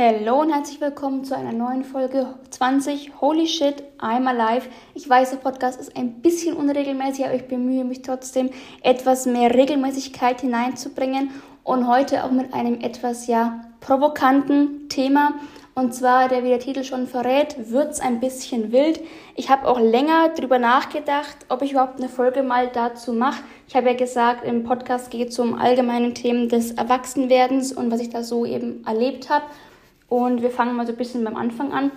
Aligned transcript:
Hallo 0.00 0.42
und 0.42 0.52
herzlich 0.52 0.80
willkommen 0.80 1.24
zu 1.24 1.36
einer 1.36 1.50
neuen 1.50 1.82
Folge 1.82 2.32
20 2.50 3.20
Holy 3.20 3.48
Shit, 3.48 3.82
I'm 3.98 4.28
Alive. 4.28 4.68
Ich 4.94 5.08
weiß, 5.08 5.30
der 5.30 5.38
Podcast 5.38 5.80
ist 5.80 5.96
ein 5.96 6.22
bisschen 6.22 6.56
unregelmäßig, 6.56 7.24
aber 7.24 7.34
ich 7.34 7.48
bemühe 7.48 7.82
mich 7.82 8.02
trotzdem, 8.02 8.50
etwas 8.84 9.26
mehr 9.26 9.52
Regelmäßigkeit 9.52 10.42
hineinzubringen 10.42 11.30
und 11.64 11.88
heute 11.88 12.22
auch 12.22 12.30
mit 12.30 12.54
einem 12.54 12.80
etwas 12.80 13.26
ja 13.26 13.60
provokanten 13.80 14.88
Thema. 14.88 15.34
Und 15.74 15.96
zwar, 15.96 16.28
der 16.28 16.44
wie 16.44 16.50
der 16.50 16.60
Titel 16.60 16.84
schon 16.84 17.08
verrät, 17.08 17.56
wird's 17.72 17.98
ein 17.98 18.20
bisschen 18.20 18.70
wild. 18.70 19.00
Ich 19.34 19.50
habe 19.50 19.66
auch 19.66 19.80
länger 19.80 20.28
drüber 20.28 20.60
nachgedacht, 20.60 21.38
ob 21.48 21.62
ich 21.62 21.72
überhaupt 21.72 21.98
eine 21.98 22.08
Folge 22.08 22.44
mal 22.44 22.68
dazu 22.68 23.12
mache. 23.12 23.42
Ich 23.66 23.74
habe 23.74 23.88
ja 23.88 23.94
gesagt, 23.96 24.44
im 24.44 24.62
Podcast 24.62 25.10
geht 25.10 25.30
es 25.30 25.38
um 25.40 25.58
allgemeine 25.58 26.14
Themen 26.14 26.48
des 26.48 26.70
Erwachsenwerdens 26.70 27.72
und 27.72 27.90
was 27.90 28.00
ich 28.00 28.10
da 28.10 28.22
so 28.22 28.46
eben 28.46 28.84
erlebt 28.86 29.28
habe. 29.28 29.44
Und 30.08 30.42
wir 30.42 30.50
fangen 30.50 30.76
mal 30.76 30.86
so 30.86 30.92
ein 30.92 30.98
bisschen 30.98 31.24
beim 31.24 31.36
Anfang 31.36 31.72
an. 31.72 31.90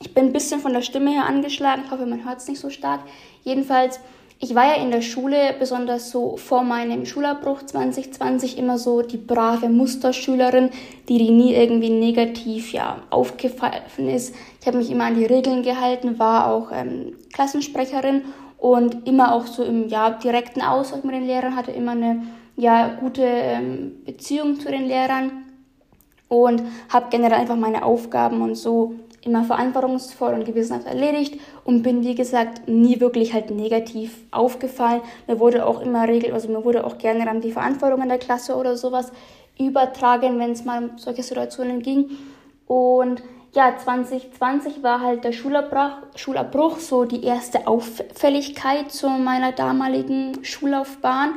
Ich 0.00 0.14
bin 0.14 0.26
ein 0.26 0.32
bisschen 0.32 0.60
von 0.60 0.72
der 0.72 0.82
Stimme 0.82 1.10
her 1.10 1.26
angeschlagen. 1.26 1.82
Ich 1.84 1.90
hoffe, 1.90 2.06
man 2.06 2.24
hört 2.24 2.38
es 2.38 2.48
nicht 2.48 2.60
so 2.60 2.70
stark. 2.70 3.00
Jedenfalls, 3.42 4.00
ich 4.38 4.54
war 4.54 4.66
ja 4.66 4.80
in 4.80 4.92
der 4.92 5.02
Schule, 5.02 5.54
besonders 5.58 6.10
so 6.10 6.36
vor 6.36 6.62
meinem 6.62 7.04
Schulabbruch 7.04 7.64
2020, 7.64 8.56
immer 8.56 8.78
so 8.78 9.02
die 9.02 9.16
brave 9.16 9.68
Musterschülerin, 9.68 10.70
die, 11.08 11.18
die 11.18 11.32
nie 11.32 11.54
irgendwie 11.54 11.90
negativ 11.90 12.72
ja, 12.72 13.02
aufgefallen 13.10 14.08
ist. 14.08 14.34
Ich 14.60 14.66
habe 14.68 14.78
mich 14.78 14.90
immer 14.90 15.04
an 15.04 15.16
die 15.16 15.26
Regeln 15.26 15.64
gehalten, 15.64 16.20
war 16.20 16.46
auch 16.46 16.70
ähm, 16.72 17.16
Klassensprecherin 17.32 18.22
und 18.58 19.08
immer 19.08 19.34
auch 19.34 19.46
so 19.46 19.64
im 19.64 19.88
ja, 19.88 20.10
direkten 20.10 20.62
Austausch 20.62 21.02
mit 21.02 21.16
den 21.16 21.26
Lehrern, 21.26 21.56
hatte 21.56 21.72
immer 21.72 21.92
eine 21.92 22.22
ja, 22.56 22.94
gute 23.00 23.24
ähm, 23.24 24.04
Beziehung 24.04 24.60
zu 24.60 24.70
den 24.70 24.86
Lehrern 24.86 25.47
und 26.28 26.62
habe 26.88 27.06
generell 27.10 27.38
einfach 27.38 27.56
meine 27.56 27.84
Aufgaben 27.84 28.42
und 28.42 28.54
so 28.54 28.94
immer 29.22 29.44
verantwortungsvoll 29.44 30.34
und 30.34 30.44
gewissenhaft 30.44 30.86
erledigt 30.86 31.40
und 31.64 31.82
bin, 31.82 32.02
wie 32.02 32.14
gesagt, 32.14 32.68
nie 32.68 33.00
wirklich 33.00 33.32
halt 33.32 33.50
negativ 33.50 34.16
aufgefallen. 34.30 35.00
Mir 35.26 35.40
wurde 35.40 35.66
auch 35.66 35.80
immer 35.80 36.06
regel, 36.06 36.32
also 36.32 36.48
mir 36.48 36.64
wurde 36.64 36.84
auch 36.86 36.98
gerne 36.98 37.24
dann 37.24 37.40
die 37.40 37.52
Verantwortung 37.52 38.02
in 38.02 38.08
der 38.08 38.18
Klasse 38.18 38.56
oder 38.56 38.76
sowas 38.76 39.12
übertragen, 39.58 40.38
wenn 40.38 40.52
es 40.52 40.64
mal 40.64 40.84
um 40.84 40.98
solche 40.98 41.22
Situationen 41.22 41.82
ging. 41.82 42.10
Und 42.66 43.22
ja, 43.54 43.76
2020 43.76 44.82
war 44.82 45.00
halt 45.00 45.24
der 45.24 45.32
Schulabbruch, 45.32 45.96
Schulabbruch 46.14 46.78
so 46.78 47.04
die 47.04 47.24
erste 47.24 47.66
Auffälligkeit 47.66 48.92
zu 48.92 49.08
meiner 49.08 49.52
damaligen 49.52 50.44
Schullaufbahn. 50.44 51.30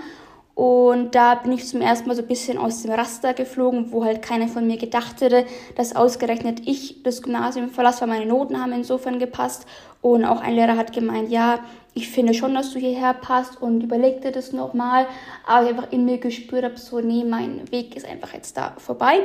Und 0.53 1.15
da 1.15 1.35
bin 1.35 1.53
ich 1.53 1.65
zum 1.65 1.81
ersten 1.81 2.07
Mal 2.07 2.15
so 2.15 2.21
ein 2.21 2.27
bisschen 2.27 2.57
aus 2.57 2.81
dem 2.81 2.91
Raster 2.91 3.33
geflogen, 3.33 3.91
wo 3.91 4.03
halt 4.03 4.21
keiner 4.21 4.47
von 4.47 4.67
mir 4.67 4.77
gedacht 4.77 5.21
hätte, 5.21 5.45
dass 5.75 5.95
ausgerechnet 5.95 6.61
ich 6.67 7.03
das 7.03 7.21
Gymnasium 7.21 7.69
verlasse, 7.69 8.01
weil 8.01 8.09
meine 8.09 8.25
Noten 8.25 8.61
haben 8.61 8.73
insofern 8.73 9.17
gepasst. 9.17 9.65
Und 10.01 10.25
auch 10.25 10.41
ein 10.41 10.55
Lehrer 10.55 10.77
hat 10.77 10.93
gemeint, 10.93 11.29
ja, 11.29 11.59
ich 11.93 12.09
finde 12.09 12.33
schon, 12.33 12.53
dass 12.53 12.71
du 12.73 12.79
hierher 12.79 13.13
passt 13.13 13.61
und 13.61 13.81
überlegte 13.81 14.31
das 14.31 14.51
nochmal. 14.51 15.07
Aber 15.45 15.63
ich 15.63 15.69
einfach 15.69 15.91
in 15.91 16.05
mir 16.05 16.17
gespürt 16.17 16.65
habe, 16.65 16.77
so, 16.77 16.99
nee, 16.99 17.23
mein 17.23 17.71
Weg 17.71 17.95
ist 17.95 18.05
einfach 18.05 18.33
jetzt 18.33 18.57
da 18.57 18.73
vorbei. 18.77 19.19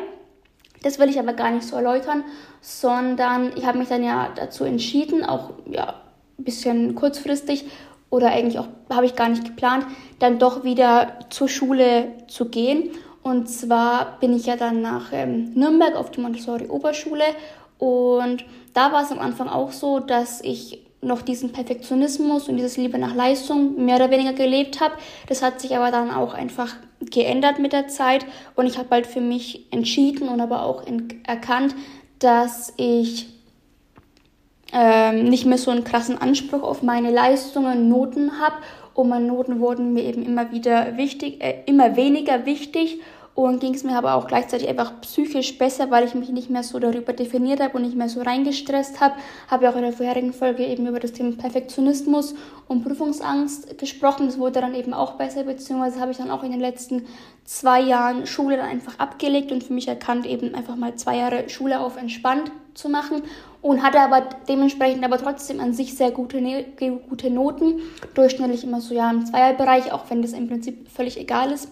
Das 0.82 0.98
will 0.98 1.08
ich 1.08 1.18
aber 1.18 1.32
gar 1.32 1.50
nicht 1.50 1.66
so 1.66 1.76
erläutern, 1.76 2.24
sondern 2.60 3.52
ich 3.56 3.66
habe 3.66 3.78
mich 3.78 3.88
dann 3.88 4.04
ja 4.04 4.30
dazu 4.34 4.64
entschieden, 4.64 5.24
auch 5.24 5.50
ja, 5.70 5.94
ein 6.38 6.44
bisschen 6.44 6.94
kurzfristig 6.94 7.64
oder 8.10 8.28
eigentlich 8.28 8.58
auch 8.58 8.68
habe 8.90 9.06
ich 9.06 9.16
gar 9.16 9.28
nicht 9.28 9.44
geplant, 9.44 9.86
dann 10.18 10.38
doch 10.38 10.64
wieder 10.64 11.20
zur 11.30 11.48
Schule 11.48 12.12
zu 12.28 12.46
gehen. 12.46 12.90
Und 13.22 13.48
zwar 13.48 14.18
bin 14.20 14.34
ich 14.34 14.46
ja 14.46 14.56
dann 14.56 14.82
nach 14.82 15.12
ähm, 15.12 15.52
Nürnberg 15.54 15.96
auf 15.96 16.10
die 16.12 16.20
Montessori 16.20 16.68
Oberschule 16.68 17.24
und 17.78 18.44
da 18.72 18.92
war 18.92 19.02
es 19.02 19.10
am 19.10 19.18
Anfang 19.18 19.48
auch 19.48 19.72
so, 19.72 19.98
dass 19.98 20.40
ich 20.40 20.86
noch 21.02 21.22
diesen 21.22 21.52
Perfektionismus 21.52 22.48
und 22.48 22.56
dieses 22.56 22.76
Liebe 22.76 22.98
nach 22.98 23.14
Leistung 23.14 23.84
mehr 23.84 23.96
oder 23.96 24.10
weniger 24.10 24.32
gelebt 24.32 24.80
habe. 24.80 24.94
Das 25.28 25.42
hat 25.42 25.60
sich 25.60 25.76
aber 25.76 25.90
dann 25.90 26.10
auch 26.10 26.34
einfach 26.34 26.74
geändert 27.00 27.58
mit 27.58 27.72
der 27.72 27.88
Zeit 27.88 28.24
und 28.54 28.66
ich 28.66 28.78
habe 28.78 28.88
halt 28.90 29.06
für 29.06 29.20
mich 29.20 29.66
entschieden 29.72 30.28
und 30.28 30.40
aber 30.40 30.62
auch 30.62 30.84
erkannt, 31.26 31.74
dass 32.18 32.72
ich 32.76 33.28
ähm, 34.72 35.24
nicht 35.24 35.46
mehr 35.46 35.58
so 35.58 35.70
einen 35.70 35.84
krassen 35.84 36.20
Anspruch 36.20 36.62
auf 36.62 36.82
meine 36.82 37.10
Leistungen, 37.10 37.88
Noten 37.88 38.40
habe. 38.40 38.56
Und 38.94 39.08
meine 39.08 39.26
Noten 39.26 39.60
wurden 39.60 39.92
mir 39.92 40.04
eben 40.04 40.24
immer 40.24 40.50
wieder 40.50 40.96
wichtig, 40.96 41.42
äh, 41.42 41.62
immer 41.66 41.96
weniger 41.96 42.46
wichtig 42.46 43.00
und 43.36 43.60
ging 43.60 43.74
es 43.74 43.84
mir 43.84 43.96
aber 43.96 44.14
auch 44.14 44.26
gleichzeitig 44.26 44.66
einfach 44.66 44.98
psychisch 45.02 45.58
besser, 45.58 45.90
weil 45.90 46.06
ich 46.06 46.14
mich 46.14 46.30
nicht 46.30 46.48
mehr 46.48 46.62
so 46.62 46.78
darüber 46.78 47.12
definiert 47.12 47.60
habe 47.60 47.76
und 47.76 47.82
nicht 47.82 47.94
mehr 47.94 48.08
so 48.08 48.22
reingestresst 48.22 48.98
habe. 48.98 49.14
Habe 49.48 49.64
ja 49.64 49.70
auch 49.70 49.76
in 49.76 49.82
der 49.82 49.92
vorherigen 49.92 50.32
Folge 50.32 50.64
eben 50.64 50.86
über 50.86 51.00
das 51.00 51.12
Thema 51.12 51.36
Perfektionismus 51.36 52.34
und 52.66 52.82
Prüfungsangst 52.82 53.76
gesprochen. 53.76 54.26
Das 54.26 54.38
wurde 54.38 54.62
dann 54.62 54.74
eben 54.74 54.94
auch 54.94 55.12
besser, 55.12 55.44
beziehungsweise 55.44 56.00
habe 56.00 56.12
ich 56.12 56.16
dann 56.16 56.30
auch 56.30 56.42
in 56.44 56.50
den 56.50 56.60
letzten 56.60 57.04
zwei 57.44 57.82
Jahren 57.82 58.26
Schule 58.26 58.56
dann 58.56 58.70
einfach 58.70 58.98
abgelegt 58.98 59.52
und 59.52 59.62
für 59.62 59.74
mich 59.74 59.86
erkannt, 59.86 60.24
eben 60.24 60.54
einfach 60.54 60.76
mal 60.76 60.94
zwei 60.94 61.18
Jahre 61.18 61.50
Schule 61.50 61.80
auf 61.80 61.98
entspannt 61.98 62.50
zu 62.76 62.88
machen 62.88 63.22
und 63.62 63.82
hatte 63.82 64.00
aber 64.00 64.22
dementsprechend 64.48 65.04
aber 65.04 65.18
trotzdem 65.18 65.60
an 65.60 65.72
sich 65.72 65.94
sehr 65.94 66.10
gute, 66.10 66.40
gute 67.08 67.30
Noten. 67.30 67.80
Durchschnittlich 68.14 68.64
immer 68.64 68.80
so 68.80 68.94
ja 68.94 69.10
im 69.10 69.26
Zweierbereich, 69.26 69.92
auch 69.92 70.04
wenn 70.08 70.22
das 70.22 70.32
im 70.32 70.48
Prinzip 70.48 70.88
völlig 70.88 71.18
egal 71.18 71.50
ist. 71.50 71.70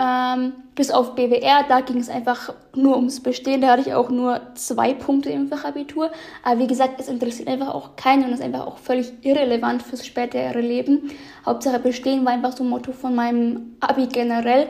Ähm, 0.00 0.52
bis 0.76 0.92
auf 0.92 1.16
BWR, 1.16 1.64
da 1.68 1.80
ging 1.80 1.98
es 1.98 2.08
einfach 2.08 2.54
nur 2.74 2.94
ums 2.96 3.20
Bestehen. 3.20 3.60
Da 3.60 3.68
hatte 3.68 3.82
ich 3.82 3.94
auch 3.94 4.10
nur 4.10 4.40
zwei 4.54 4.94
Punkte 4.94 5.30
im 5.30 5.48
Fachabitur. 5.48 6.12
Aber 6.44 6.60
wie 6.60 6.68
gesagt, 6.68 7.00
es 7.00 7.08
interessiert 7.08 7.48
einfach 7.48 7.74
auch 7.74 7.96
keinen 7.96 8.24
und 8.24 8.32
ist 8.32 8.42
einfach 8.42 8.66
auch 8.66 8.78
völlig 8.78 9.12
irrelevant 9.22 9.82
fürs 9.82 10.06
spätere 10.06 10.60
Leben. 10.60 11.10
Hauptsache 11.44 11.80
Bestehen 11.80 12.24
war 12.24 12.32
einfach 12.32 12.56
so 12.56 12.62
ein 12.62 12.70
Motto 12.70 12.92
von 12.92 13.14
meinem 13.14 13.76
Abi 13.80 14.06
generell. 14.06 14.68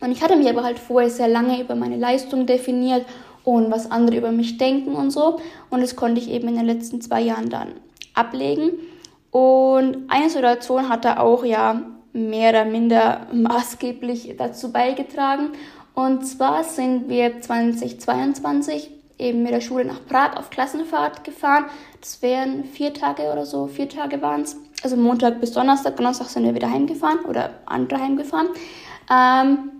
Und 0.00 0.12
ich 0.12 0.22
hatte 0.22 0.36
mich 0.36 0.48
aber 0.48 0.62
halt 0.62 0.78
vorher 0.78 1.10
sehr 1.10 1.28
lange 1.28 1.60
über 1.60 1.74
meine 1.74 1.96
Leistung 1.96 2.44
definiert 2.44 3.06
und 3.48 3.70
was 3.70 3.90
andere 3.90 4.18
über 4.18 4.30
mich 4.30 4.58
denken 4.58 4.94
und 4.94 5.10
so. 5.10 5.40
Und 5.70 5.80
das 5.80 5.96
konnte 5.96 6.20
ich 6.20 6.28
eben 6.28 6.48
in 6.48 6.56
den 6.56 6.66
letzten 6.66 7.00
zwei 7.00 7.22
Jahren 7.22 7.48
dann 7.48 7.68
ablegen. 8.12 8.72
Und 9.30 10.04
eine 10.08 10.28
Situation 10.28 10.90
hat 10.90 11.06
da 11.06 11.18
auch 11.18 11.46
ja 11.46 11.80
mehr 12.12 12.50
oder 12.50 12.66
minder 12.66 13.26
maßgeblich 13.32 14.34
dazu 14.36 14.70
beigetragen. 14.70 15.52
Und 15.94 16.26
zwar 16.26 16.62
sind 16.62 17.08
wir 17.08 17.40
2022 17.40 18.90
eben 19.18 19.42
mit 19.42 19.52
der 19.52 19.62
Schule 19.62 19.86
nach 19.86 20.04
Prag 20.06 20.36
auf 20.36 20.50
Klassenfahrt 20.50 21.24
gefahren. 21.24 21.64
Das 22.02 22.20
wären 22.20 22.64
vier 22.64 22.92
Tage 22.92 23.32
oder 23.32 23.46
so, 23.46 23.66
vier 23.66 23.88
Tage 23.88 24.20
waren 24.20 24.42
es. 24.42 24.58
Also 24.82 24.96
Montag 24.96 25.40
bis 25.40 25.52
Donnerstag, 25.52 25.96
Donnerstag 25.96 26.28
sind 26.28 26.44
wir 26.44 26.54
wieder 26.54 26.70
heimgefahren 26.70 27.20
oder 27.24 27.50
andere 27.64 27.98
heimgefahren. 27.98 28.48
Ähm, 29.10 29.77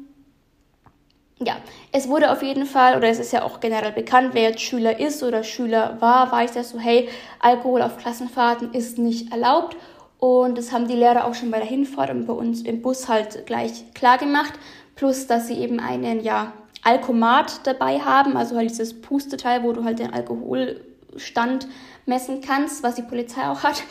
ja, 1.45 1.57
es 1.93 2.09
wurde 2.09 2.33
auf 2.33 2.43
jeden 2.43 2.67
Fall, 2.67 2.97
oder 2.97 3.09
es 3.09 3.19
ist 3.19 3.33
ja 3.33 3.43
auch 3.45 3.61
generell 3.61 3.93
bekannt, 3.93 4.31
wer 4.33 4.43
jetzt 4.43 4.61
Schüler 4.61 4.99
ist 4.99 5.23
oder 5.23 5.45
Schüler 5.45 5.97
war, 6.01 6.33
weiß 6.33 6.55
ja 6.57 6.65
so, 6.65 6.79
hey, 6.79 7.09
Alkohol 7.39 7.83
auf 7.83 7.97
Klassenfahrten 7.99 8.73
ist 8.73 8.99
nicht 8.99 9.31
erlaubt. 9.33 9.77
Und 10.19 10.59
das 10.59 10.73
haben 10.73 10.89
die 10.89 10.97
Lehrer 10.97 11.27
auch 11.27 11.35
schon 11.35 11.53
bei 11.53 11.59
der 11.59 11.69
Hinfahrt 11.69 12.11
und 12.11 12.27
bei 12.27 12.33
uns 12.33 12.63
im 12.63 12.83
Bus 12.83 13.09
halt 13.09 13.47
gleich 13.47 13.85
klar 13.95 14.19
gemacht. 14.19 14.55
Plus, 14.97 15.29
dass 15.29 15.47
sie 15.47 15.55
eben 15.55 15.79
einen, 15.79 16.25
ja, 16.25 16.53
Alkomat 16.83 17.67
dabei 17.67 18.01
haben, 18.01 18.37
also 18.37 18.57
halt 18.57 18.71
dieses 18.71 19.01
Pusteteil, 19.01 19.63
wo 19.63 19.73
du 19.73 19.85
halt 19.85 19.99
den 19.99 20.13
Alkoholstand 20.13 21.69
messen 22.07 22.41
kannst, 22.41 22.83
was 22.83 22.95
die 22.95 23.03
Polizei 23.03 23.49
auch 23.49 23.63
hat. 23.63 23.83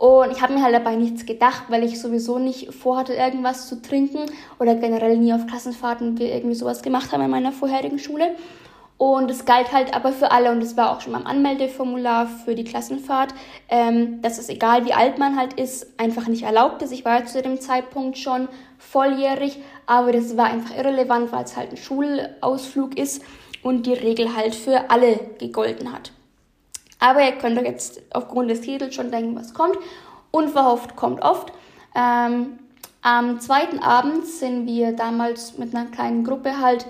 Und 0.00 0.32
ich 0.32 0.40
habe 0.40 0.54
mir 0.54 0.62
halt 0.62 0.74
dabei 0.74 0.96
nichts 0.96 1.26
gedacht, 1.26 1.64
weil 1.68 1.84
ich 1.84 2.00
sowieso 2.00 2.38
nicht 2.38 2.72
vorhatte, 2.72 3.12
irgendwas 3.12 3.68
zu 3.68 3.82
trinken 3.82 4.20
oder 4.58 4.74
generell 4.74 5.18
nie 5.18 5.34
auf 5.34 5.46
Klassenfahrten 5.46 6.16
irgendwie 6.16 6.54
sowas 6.54 6.80
gemacht 6.80 7.12
habe 7.12 7.24
in 7.24 7.30
meiner 7.30 7.52
vorherigen 7.52 7.98
Schule. 7.98 8.34
Und 8.96 9.30
es 9.30 9.44
galt 9.44 9.72
halt 9.72 9.92
aber 9.94 10.12
für 10.12 10.30
alle 10.30 10.52
und 10.52 10.62
es 10.62 10.78
war 10.78 10.92
auch 10.92 11.02
schon 11.02 11.12
beim 11.12 11.26
Anmeldeformular 11.26 12.28
für 12.28 12.54
die 12.54 12.64
Klassenfahrt, 12.64 13.34
ähm, 13.68 14.22
dass 14.22 14.38
es 14.38 14.48
egal 14.48 14.86
wie 14.86 14.94
alt 14.94 15.18
man 15.18 15.36
halt 15.36 15.60
ist, 15.60 16.00
einfach 16.00 16.28
nicht 16.28 16.44
erlaubt 16.44 16.80
ist. 16.80 16.92
Ich 16.92 17.04
war 17.04 17.20
ja 17.20 17.26
zu 17.26 17.42
dem 17.42 17.60
Zeitpunkt 17.60 18.16
schon 18.16 18.48
volljährig, 18.78 19.58
aber 19.84 20.12
das 20.12 20.34
war 20.34 20.46
einfach 20.46 20.78
irrelevant, 20.78 21.30
weil 21.30 21.44
es 21.44 21.58
halt 21.58 21.72
ein 21.72 21.76
Schulausflug 21.76 22.96
ist 22.96 23.22
und 23.62 23.84
die 23.84 23.92
Regel 23.92 24.34
halt 24.34 24.54
für 24.54 24.88
alle 24.88 25.20
gegolten 25.38 25.92
hat. 25.92 26.12
Aber 27.00 27.22
ihr 27.22 27.32
könnt 27.32 27.58
euch 27.58 27.64
jetzt 27.64 28.02
aufgrund 28.12 28.50
des 28.50 28.60
Titels 28.60 28.94
schon 28.94 29.10
denken, 29.10 29.34
was 29.34 29.54
kommt. 29.54 29.76
Unverhofft 30.30 30.94
kommt 30.96 31.22
oft. 31.22 31.52
Ähm, 31.96 32.58
am 33.02 33.40
zweiten 33.40 33.78
Abend 33.80 34.26
sind 34.26 34.66
wir 34.66 34.92
damals 34.92 35.58
mit 35.58 35.74
einer 35.74 35.90
kleinen 35.90 36.22
Gruppe 36.22 36.60
halt 36.60 36.86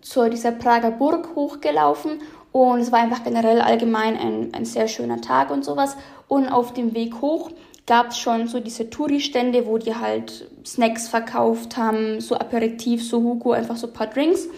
zu 0.00 0.28
dieser 0.30 0.52
Prager 0.52 0.90
Burg 0.90 1.28
hochgelaufen 1.36 2.20
und 2.52 2.80
es 2.80 2.90
war 2.90 3.00
einfach 3.00 3.22
generell 3.22 3.60
allgemein 3.60 4.16
ein, 4.16 4.54
ein 4.54 4.64
sehr 4.64 4.88
schöner 4.88 5.20
Tag 5.20 5.50
und 5.50 5.64
sowas. 5.64 5.96
Und 6.26 6.48
auf 6.48 6.72
dem 6.72 6.94
Weg 6.94 7.20
hoch 7.20 7.50
gab 7.86 8.10
es 8.10 8.18
schon 8.18 8.48
so 8.48 8.60
diese 8.60 8.90
Touri-Stände, 8.90 9.66
wo 9.66 9.78
die 9.78 9.94
halt 9.94 10.48
Snacks 10.64 11.08
verkauft 11.08 11.76
haben, 11.76 12.20
so 12.20 12.34
Aperitif, 12.34 13.06
so 13.06 13.22
Hugo, 13.22 13.52
einfach 13.52 13.76
so 13.76 13.86
ein 13.86 13.92
paar 13.92 14.08
Drinks. 14.08 14.48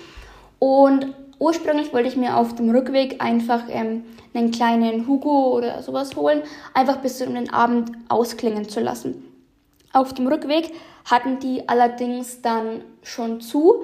Und 0.58 1.14
Ursprünglich 1.42 1.92
wollte 1.92 2.06
ich 2.06 2.16
mir 2.16 2.36
auf 2.36 2.54
dem 2.54 2.70
Rückweg 2.70 3.20
einfach 3.20 3.64
ähm, 3.68 4.04
einen 4.32 4.52
kleinen 4.52 5.08
Hugo 5.08 5.56
oder 5.56 5.82
sowas 5.82 6.14
holen, 6.14 6.40
einfach 6.72 6.98
bis 6.98 7.20
um 7.20 7.34
den 7.34 7.52
Abend 7.52 7.90
ausklingen 8.08 8.68
zu 8.68 8.78
lassen. 8.78 9.24
Auf 9.92 10.14
dem 10.14 10.28
Rückweg 10.28 10.70
hatten 11.04 11.40
die 11.40 11.68
allerdings 11.68 12.42
dann 12.42 12.82
schon 13.02 13.40
zu 13.40 13.74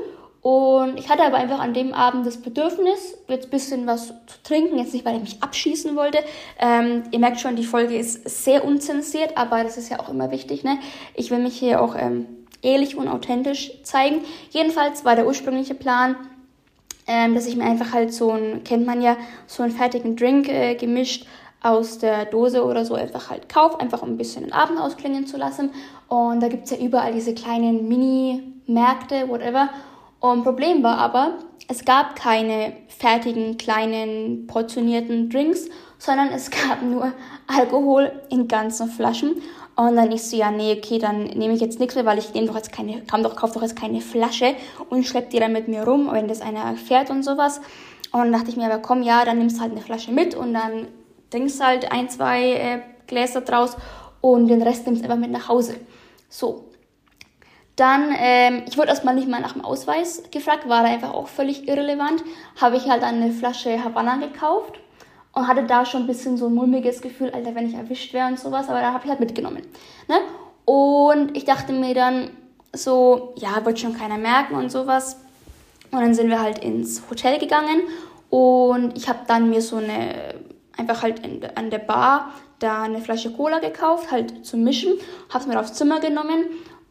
und 0.40 1.00
ich 1.00 1.08
hatte 1.08 1.24
aber 1.24 1.38
einfach 1.38 1.58
an 1.58 1.74
dem 1.74 1.94
Abend 1.94 2.24
das 2.24 2.36
Bedürfnis, 2.36 3.18
jetzt 3.26 3.46
ein 3.46 3.50
bisschen 3.50 3.88
was 3.88 4.06
zu 4.06 4.40
trinken. 4.44 4.78
Jetzt 4.78 4.94
nicht, 4.94 5.04
weil 5.04 5.16
ich 5.16 5.22
mich 5.22 5.42
abschießen 5.42 5.96
wollte. 5.96 6.18
Ähm, 6.60 7.02
ihr 7.10 7.18
merkt 7.18 7.40
schon, 7.40 7.56
die 7.56 7.64
Folge 7.64 7.96
ist 7.96 8.44
sehr 8.44 8.64
unzensiert, 8.64 9.36
aber 9.36 9.64
das 9.64 9.76
ist 9.76 9.88
ja 9.88 9.98
auch 9.98 10.10
immer 10.10 10.30
wichtig. 10.30 10.62
Ne? 10.62 10.78
Ich 11.14 11.32
will 11.32 11.40
mich 11.40 11.58
hier 11.58 11.82
auch 11.82 11.96
ähm, 11.98 12.26
ehrlich 12.62 12.96
und 12.96 13.08
authentisch 13.08 13.82
zeigen. 13.82 14.20
Jedenfalls 14.50 15.04
war 15.04 15.16
der 15.16 15.26
ursprüngliche 15.26 15.74
Plan, 15.74 16.14
ähm, 17.08 17.34
dass 17.34 17.46
ich 17.46 17.56
mir 17.56 17.64
einfach 17.64 17.92
halt 17.92 18.12
so 18.12 18.30
ein, 18.30 18.62
kennt 18.62 18.86
man 18.86 19.02
ja, 19.02 19.16
so 19.46 19.62
einen 19.62 19.72
fertigen 19.72 20.14
Drink 20.14 20.48
äh, 20.48 20.74
gemischt 20.74 21.26
aus 21.60 21.98
der 21.98 22.26
Dose 22.26 22.64
oder 22.64 22.84
so 22.84 22.94
einfach 22.94 23.30
halt 23.30 23.48
kaufe, 23.48 23.80
einfach 23.80 24.02
um 24.02 24.10
ein 24.10 24.16
bisschen 24.16 24.44
den 24.44 24.52
Abend 24.52 24.78
ausklingen 24.78 25.26
zu 25.26 25.36
lassen. 25.36 25.70
Und 26.06 26.40
da 26.40 26.48
gibt 26.48 26.64
es 26.64 26.70
ja 26.70 26.76
überall 26.76 27.12
diese 27.12 27.34
kleinen 27.34 27.88
Mini-Märkte, 27.88 29.28
whatever. 29.28 29.70
Und 30.20 30.44
Problem 30.44 30.82
war 30.82 30.98
aber, 30.98 31.38
es 31.68 31.84
gab 31.84 32.14
keine 32.16 32.74
fertigen, 32.88 33.56
kleinen, 33.56 34.46
portionierten 34.46 35.30
Drinks, 35.30 35.68
sondern 35.98 36.28
es 36.28 36.50
gab 36.50 36.82
nur 36.82 37.12
Alkohol 37.46 38.12
in 38.30 38.48
ganzen 38.48 38.88
Flaschen. 38.88 39.42
Und 39.78 39.94
dann 39.94 40.10
ich 40.10 40.24
so, 40.24 40.36
ja, 40.36 40.50
nee, 40.50 40.76
okay, 40.76 40.98
dann 40.98 41.22
nehme 41.22 41.54
ich 41.54 41.60
jetzt 41.60 41.78
nichts 41.78 41.94
mehr, 41.94 42.04
weil 42.04 42.18
ich 42.18 42.34
nehme 42.34 42.48
doch 42.48 42.56
jetzt 42.56 42.72
keine, 42.72 43.00
kann 43.02 43.22
doch, 43.22 43.36
kauf 43.36 43.52
doch 43.52 43.62
jetzt 43.62 43.76
keine 43.76 44.00
Flasche 44.00 44.56
und 44.90 45.06
schlepp 45.06 45.30
die 45.30 45.38
dann 45.38 45.52
mit 45.52 45.68
mir 45.68 45.84
rum, 45.84 46.08
wenn 46.10 46.26
das 46.26 46.40
einer 46.40 46.64
erfährt 46.64 47.10
und 47.10 47.22
sowas. 47.22 47.60
Und 48.10 48.22
dann 48.22 48.32
dachte 48.32 48.50
ich 48.50 48.56
mir, 48.56 48.64
aber 48.64 48.78
komm, 48.78 49.02
ja, 49.02 49.24
dann 49.24 49.38
nimmst 49.38 49.60
halt 49.60 49.70
eine 49.70 49.80
Flasche 49.80 50.10
mit 50.10 50.34
und 50.34 50.52
dann 50.52 50.88
trinkst 51.30 51.62
halt 51.62 51.92
ein, 51.92 52.08
zwei 52.08 52.54
äh, 52.54 52.80
Gläser 53.06 53.42
draus 53.42 53.76
und 54.20 54.48
den 54.48 54.62
Rest 54.62 54.84
nimmst 54.84 55.04
du 55.04 55.08
einfach 55.08 55.20
mit 55.20 55.30
nach 55.30 55.48
Hause. 55.48 55.76
So. 56.28 56.64
Dann, 57.76 58.12
ähm, 58.18 58.64
ich 58.66 58.76
wurde 58.76 58.88
erstmal 58.88 59.14
nicht 59.14 59.28
mal 59.28 59.40
nach 59.40 59.52
dem 59.52 59.64
Ausweis 59.64 60.24
gefragt, 60.32 60.68
war 60.68 60.82
da 60.82 60.88
einfach 60.88 61.14
auch 61.14 61.28
völlig 61.28 61.68
irrelevant. 61.68 62.24
Habe 62.60 62.78
ich 62.78 62.90
halt 62.90 63.04
dann 63.04 63.22
eine 63.22 63.30
Flasche 63.30 63.84
Havanna 63.84 64.16
gekauft 64.16 64.80
und 65.32 65.46
hatte 65.46 65.64
da 65.64 65.84
schon 65.84 66.02
ein 66.02 66.06
bisschen 66.06 66.36
so 66.36 66.46
ein 66.46 66.54
mulmiges 66.54 67.00
Gefühl, 67.00 67.30
Alter, 67.30 67.54
wenn 67.54 67.68
ich 67.68 67.74
erwischt 67.74 68.12
wäre 68.12 68.28
und 68.28 68.38
sowas, 68.38 68.68
aber 68.68 68.80
da 68.80 68.92
habe 68.92 69.04
ich 69.04 69.10
halt 69.10 69.20
mitgenommen. 69.20 69.62
Ne? 70.08 70.16
Und 70.64 71.36
ich 71.36 71.44
dachte 71.44 71.72
mir 71.72 71.94
dann 71.94 72.30
so, 72.72 73.34
ja, 73.36 73.64
wird 73.64 73.78
schon 73.78 73.96
keiner 73.96 74.18
merken 74.18 74.54
und 74.54 74.70
sowas. 74.70 75.18
Und 75.90 76.00
dann 76.00 76.14
sind 76.14 76.28
wir 76.28 76.40
halt 76.42 76.58
ins 76.58 77.02
Hotel 77.08 77.38
gegangen 77.38 77.82
und 78.30 78.96
ich 78.96 79.08
habe 79.08 79.20
dann 79.26 79.48
mir 79.48 79.62
so 79.62 79.76
eine, 79.76 80.34
einfach 80.76 81.02
halt 81.02 81.24
in, 81.24 81.42
an 81.54 81.70
der 81.70 81.78
Bar 81.78 82.32
da 82.58 82.82
eine 82.82 83.00
Flasche 83.00 83.32
Cola 83.32 83.58
gekauft, 83.58 84.10
halt 84.10 84.44
zum 84.44 84.64
Mischen, 84.64 84.92
habe 85.30 85.44
es 85.44 85.46
mir 85.46 85.58
aufs 85.58 85.74
Zimmer 85.74 86.00
genommen 86.00 86.44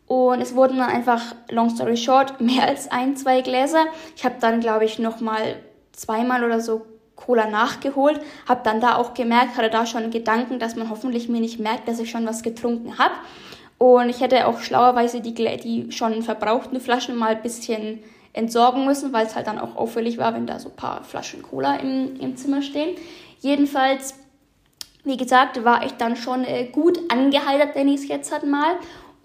und 0.07 0.41
es 0.41 0.55
wurden 0.55 0.77
dann 0.77 0.89
einfach, 0.89 1.35
long 1.49 1.69
story 1.69 1.97
short, 1.97 2.39
mehr 2.41 2.63
als 2.63 2.89
ein, 2.89 3.15
zwei 3.15 3.41
Gläser. 3.41 3.85
Ich 4.15 4.25
habe 4.25 4.35
dann, 4.39 4.61
glaube 4.61 4.85
ich, 4.85 4.99
nochmal 4.99 5.57
zweimal 5.91 6.43
oder 6.43 6.61
so 6.61 6.85
Cola 7.17 7.47
nachgeholt, 7.47 8.21
habe 8.47 8.61
dann 8.63 8.79
da 8.79 8.95
auch 8.95 9.13
gemerkt, 9.13 9.57
hatte 9.57 9.69
da 9.69 9.85
schon 9.85 10.09
Gedanken, 10.11 10.59
dass 10.59 10.77
man 10.77 10.89
hoffentlich 10.89 11.27
mir 11.27 11.41
nicht 11.41 11.59
merkt, 11.59 11.89
dass 11.89 11.99
ich 11.99 12.09
schon 12.09 12.25
was 12.25 12.43
getrunken 12.43 12.97
habe. 12.97 13.15
Und 13.77 14.09
ich 14.09 14.21
hätte 14.21 14.47
auch 14.47 14.59
schlauerweise 14.59 15.19
die, 15.19 15.33
die 15.33 15.91
schon 15.91 16.23
verbrauchten 16.23 16.79
Flaschen 16.79 17.15
mal 17.15 17.35
ein 17.35 17.41
bisschen 17.41 17.99
entsorgen 18.33 18.85
müssen, 18.85 19.13
weil 19.13 19.25
es 19.25 19.35
halt 19.35 19.47
dann 19.47 19.59
auch 19.59 19.75
auffällig 19.75 20.17
war, 20.17 20.33
wenn 20.33 20.47
da 20.47 20.59
so 20.59 20.69
ein 20.69 20.75
paar 20.75 21.03
Flaschen 21.03 21.41
Cola 21.41 21.75
im, 21.77 22.19
im 22.19 22.37
Zimmer 22.37 22.61
stehen. 22.61 22.95
Jedenfalls, 23.39 24.15
wie 25.03 25.17
gesagt, 25.17 25.63
war 25.63 25.85
ich 25.85 25.93
dann 25.93 26.15
schon 26.15 26.43
äh, 26.43 26.65
gut 26.65 26.99
angeheitert, 27.11 27.75
wenn 27.75 27.87
ich 27.87 28.01
es 28.01 28.07
jetzt 28.07 28.31
halt 28.31 28.45
mal. 28.45 28.75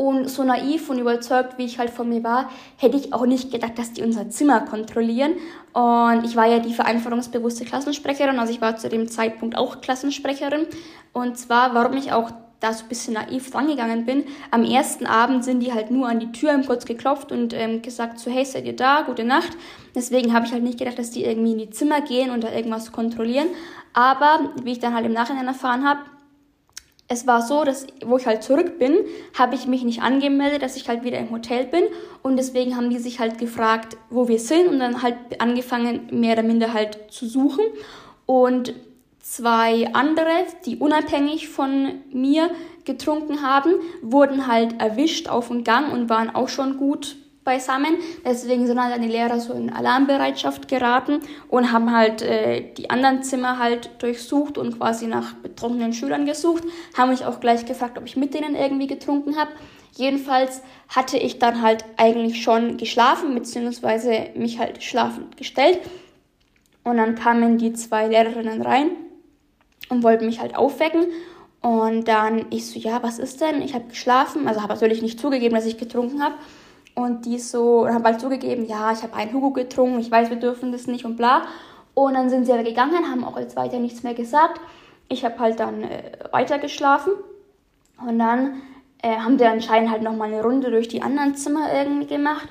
Und 0.03 0.29
so 0.29 0.43
naiv 0.43 0.91
und 0.91 0.99
überzeugt, 0.99 1.59
wie 1.59 1.65
ich 1.65 1.79
halt 1.79 1.91
von 1.91 2.09
mir 2.09 2.25
war, 2.25 2.51
hätte 2.77 2.97
ich 2.97 3.13
auch 3.13 3.25
nicht 3.25 3.53
gedacht, 3.53 3.79
dass 3.79 3.93
die 3.93 4.03
unser 4.03 4.29
Zimmer 4.31 4.63
kontrollieren. 4.63 5.35
Und 5.75 6.25
ich 6.25 6.35
war 6.35 6.49
ja 6.49 6.59
die 6.59 6.75
verantwortungsbewusste 6.75 7.65
Klassensprecherin, 7.65 8.41
also 8.41 8.53
ich 8.53 8.61
war 8.61 8.77
zu 8.77 8.89
dem 8.89 9.07
Zeitpunkt 9.07 9.57
auch 9.57 9.81
Klassensprecherin. 9.81 10.67
Und 11.13 11.39
zwar, 11.39 11.73
warum 11.75 11.97
ich 11.97 12.11
auch 12.11 12.33
da 12.59 12.73
so 12.73 12.83
ein 12.83 12.89
bisschen 12.89 13.15
naiv 13.15 13.53
drangegangen 13.53 14.05
bin. 14.05 14.25
Am 14.51 14.65
ersten 14.65 15.07
Abend 15.07 15.45
sind 15.45 15.61
die 15.61 15.73
halt 15.73 15.93
nur 15.93 16.09
an 16.09 16.19
die 16.19 16.33
Tür 16.33 16.61
kurz 16.67 16.85
geklopft 16.85 17.31
und 17.31 17.55
ähm, 17.55 17.81
gesagt 17.81 18.19
so, 18.19 18.29
hey, 18.29 18.45
seid 18.45 18.67
ihr 18.67 18.75
da? 18.75 19.03
Gute 19.03 19.23
Nacht. 19.23 19.57
Deswegen 19.95 20.35
habe 20.35 20.47
ich 20.47 20.53
halt 20.53 20.65
nicht 20.65 20.79
gedacht, 20.81 20.99
dass 20.99 21.13
die 21.13 21.25
irgendwie 21.25 21.53
in 21.53 21.59
die 21.59 21.71
Zimmer 21.71 22.01
gehen 22.01 22.31
und 22.31 22.43
da 22.43 22.51
irgendwas 22.53 22.91
kontrollieren. 22.91 23.47
Aber 23.93 24.51
wie 24.65 24.73
ich 24.73 24.81
dann 24.81 24.95
halt 24.95 25.07
im 25.07 25.13
Nachhinein 25.13 25.47
erfahren 25.47 25.89
habe, 25.89 26.01
es 27.13 27.27
war 27.27 27.43
so, 27.43 27.63
dass 27.63 27.87
wo 28.05 28.17
ich 28.17 28.27
halt 28.27 28.43
zurück 28.43 28.79
bin, 28.79 28.97
habe 29.39 29.55
ich 29.55 29.67
mich 29.67 29.85
nicht 29.85 30.01
angemeldet, 30.01 30.63
dass 30.63 30.77
ich 30.77 30.89
halt 30.89 31.05
wieder 31.05 31.19
im 31.19 31.31
Hotel 31.31 31.67
bin. 31.67 31.85
Und 32.23 32.39
deswegen 32.39 32.75
haben 32.75 32.89
die 32.89 32.99
sich 32.99 33.21
halt 33.21 33.39
gefragt, 33.39 33.99
wo 34.09 34.29
wir 34.29 34.39
sind 34.39 34.69
und 34.69 34.79
dann 34.79 35.03
halt 35.03 35.17
angefangen 35.39 36.09
mehr 36.11 36.33
oder 36.33 36.43
minder 36.43 36.73
halt 36.73 36.99
zu 37.11 37.27
suchen. 37.27 37.65
Und 38.25 38.73
zwei 39.21 39.93
andere, 39.93 40.31
die 40.65 40.77
unabhängig 40.77 41.49
von 41.49 42.01
mir 42.13 42.51
getrunken 42.85 43.43
haben, 43.43 43.75
wurden 44.01 44.47
halt 44.47 44.81
erwischt 44.81 45.29
auf 45.29 45.49
dem 45.49 45.65
Gang 45.65 45.93
und 45.93 46.09
waren 46.09 46.35
auch 46.35 46.49
schon 46.49 46.79
gut 46.79 47.17
beisammen. 47.45 47.97
Deswegen 48.25 48.67
sind 48.67 48.83
halt 48.83 49.03
die 49.03 49.09
Lehrer 49.09 49.41
so 49.41 49.53
in 49.53 49.73
Alarmbereitschaft 49.73 50.69
geraten 50.69 51.21
und 51.49 51.73
haben 51.73 51.93
halt 51.93 52.23
äh, 52.23 52.73
die 52.75 52.91
anderen 52.91 53.23
Zimmer 53.23 53.59
halt 53.59 53.91
durchsucht 53.99 54.59
und 54.59 54.79
quasi 54.79 55.07
nach 55.07 55.35
betrunkenen 55.35 55.93
Schülern 55.93 56.27
gesucht. 56.27 56.65
Haben 56.97 57.11
mich 57.11 57.25
auch 57.25 57.41
gleich 57.41 57.65
gefragt, 57.67 57.99
ob 57.99 58.07
ich 58.07 58.17
mit 58.17 58.35
denen 58.35 58.55
irgendwie 58.55 58.87
getrunken 58.87 59.37
habe. 59.37 59.51
Jedenfalls 59.95 60.63
hatte 60.89 61.19
ich 61.19 61.39
dann 61.39 61.61
halt 61.61 61.85
eigentlich 61.97 62.43
schon 62.43 62.79
geschlafen, 62.79 63.35
beziehungsweise 63.35 64.29
mich 64.35 64.59
halt 64.59 64.83
schlafend 64.83 65.37
gestellt. 65.37 65.81
Und 66.85 66.97
dann 66.97 67.15
kamen 67.15 67.59
die 67.59 67.75
zwei 67.75 68.09
Lehrerinnen 68.09 68.63
rein 68.63 68.91
und 69.89 70.03
wollten 70.03 70.27
mich 70.27 70.41
halt 70.41 70.57
aufwecken. 70.57 71.07
Und 71.61 72.09
dann 72.09 72.47
ich 72.51 72.67
so, 72.67 72.79
ja, 72.79 73.03
was 73.03 73.19
ist 73.19 73.41
denn? 73.41 73.63
Ich 73.63 73.75
habe 73.75 73.85
geschlafen, 73.85 74.49
also 74.49 74.63
habe 74.63 74.73
natürlich 74.73 75.03
nicht 75.03 75.21
zugegeben, 75.21 75.55
dass 75.55 75.67
ich 75.67 75.79
getrunken 75.79 76.23
habe. 76.23 76.35
Und 76.95 77.25
die 77.25 77.39
so, 77.39 77.89
haben 77.89 78.05
halt 78.05 78.21
zugegeben, 78.21 78.67
ja, 78.67 78.93
ich 78.93 79.03
habe 79.03 79.15
einen 79.15 79.33
Hugo 79.33 79.51
getrunken, 79.51 79.99
ich 79.99 80.11
weiß, 80.11 80.29
wir 80.29 80.37
dürfen 80.37 80.73
das 80.73 80.87
nicht 80.87 81.05
und 81.05 81.17
bla. 81.17 81.43
Und 81.95 82.15
dann 82.15 82.29
sind 82.31 82.45
sie 82.45 82.53
aber 82.53 82.65
gegangen, 82.65 83.11
haben 83.11 83.25
auch 83.25 83.37
als 83.37 83.57
weiter 83.57 83.79
nichts 83.79 84.03
mehr 84.03 84.15
gesagt. 84.15 84.61
Ich 85.09 85.25
habe 85.25 85.39
halt 85.39 85.61
dann 85.61 85.83
äh, 85.83 86.13
weiter 86.31 86.59
geschlafen. 86.59 87.13
Und 88.07 88.19
dann 88.19 88.63
äh, 89.03 89.17
haben 89.17 89.39
die 89.39 89.45
anscheinend 89.45 89.91
halt 89.91 90.03
nochmal 90.03 90.29
eine 90.29 90.43
Runde 90.43 90.71
durch 90.71 90.89
die 90.89 91.03
anderen 91.03 91.35
Zimmer 91.35 91.73
irgendwie 91.73 92.07
gemacht. 92.07 92.49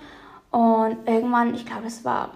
Und 0.51 0.97
irgendwann, 1.05 1.55
ich 1.55 1.65
glaube, 1.65 1.87
es 1.87 2.03
war 2.03 2.31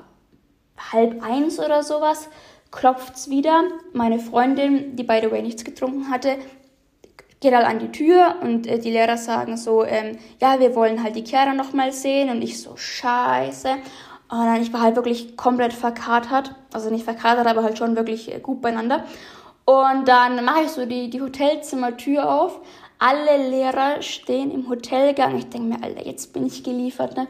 halb 0.92 1.24
eins 1.24 1.60
oder 1.60 1.84
sowas, 1.84 2.30
klopft's 2.72 3.30
wieder. 3.30 3.64
Meine 3.94 4.20
Freundin, 4.20 4.96
die 4.96 5.04
by 5.04 5.20
the 5.22 5.32
way 5.32 5.42
nichts 5.42 5.64
getrunken 5.64 6.10
hatte, 6.10 6.38
geht 7.46 7.54
halt 7.54 7.68
an 7.68 7.80
die 7.80 7.92
Tür 7.92 8.36
und 8.42 8.66
äh, 8.66 8.80
die 8.80 8.90
Lehrer 8.90 9.18
sagen 9.18 9.56
so, 9.56 9.84
ähm, 9.84 10.18
ja, 10.42 10.60
wir 10.60 10.76
wollen 10.76 11.04
halt 11.04 11.16
die 11.16 11.24
Chiara 11.24 11.54
nochmal 11.54 11.92
sehen 11.92 12.30
und 12.30 12.42
ich 12.42 12.60
so, 12.60 12.76
scheiße. 12.76 13.70
Und 14.30 14.46
dann, 14.46 14.62
ich 14.62 14.74
war 14.74 14.82
halt 14.82 14.96
wirklich 14.96 15.38
komplett 15.38 15.72
verkatert, 15.72 16.56
also 16.74 16.90
nicht 16.90 17.04
verkatert, 17.04 17.46
aber 17.46 17.62
halt 17.62 17.78
schon 17.78 17.96
wirklich 17.96 18.34
äh, 18.34 18.40
gut 18.40 18.62
beieinander. 18.62 19.04
Und 19.66 20.08
dann 20.08 20.44
mache 20.44 20.64
ich 20.64 20.70
so 20.70 20.86
die, 20.88 21.10
die 21.12 21.22
Hotelzimmertür 21.22 22.28
auf. 22.28 22.60
Alle 22.98 23.50
Lehrer 23.50 24.02
stehen 24.02 24.50
im 24.52 24.68
Hotelgang. 24.68 25.38
Ich 25.38 25.50
denke 25.50 25.68
mir, 25.68 25.84
Alter, 25.84 26.06
jetzt 26.06 26.34
bin 26.34 26.48
ich 26.48 26.64
geliefert, 26.64 27.16
ne? 27.16 27.28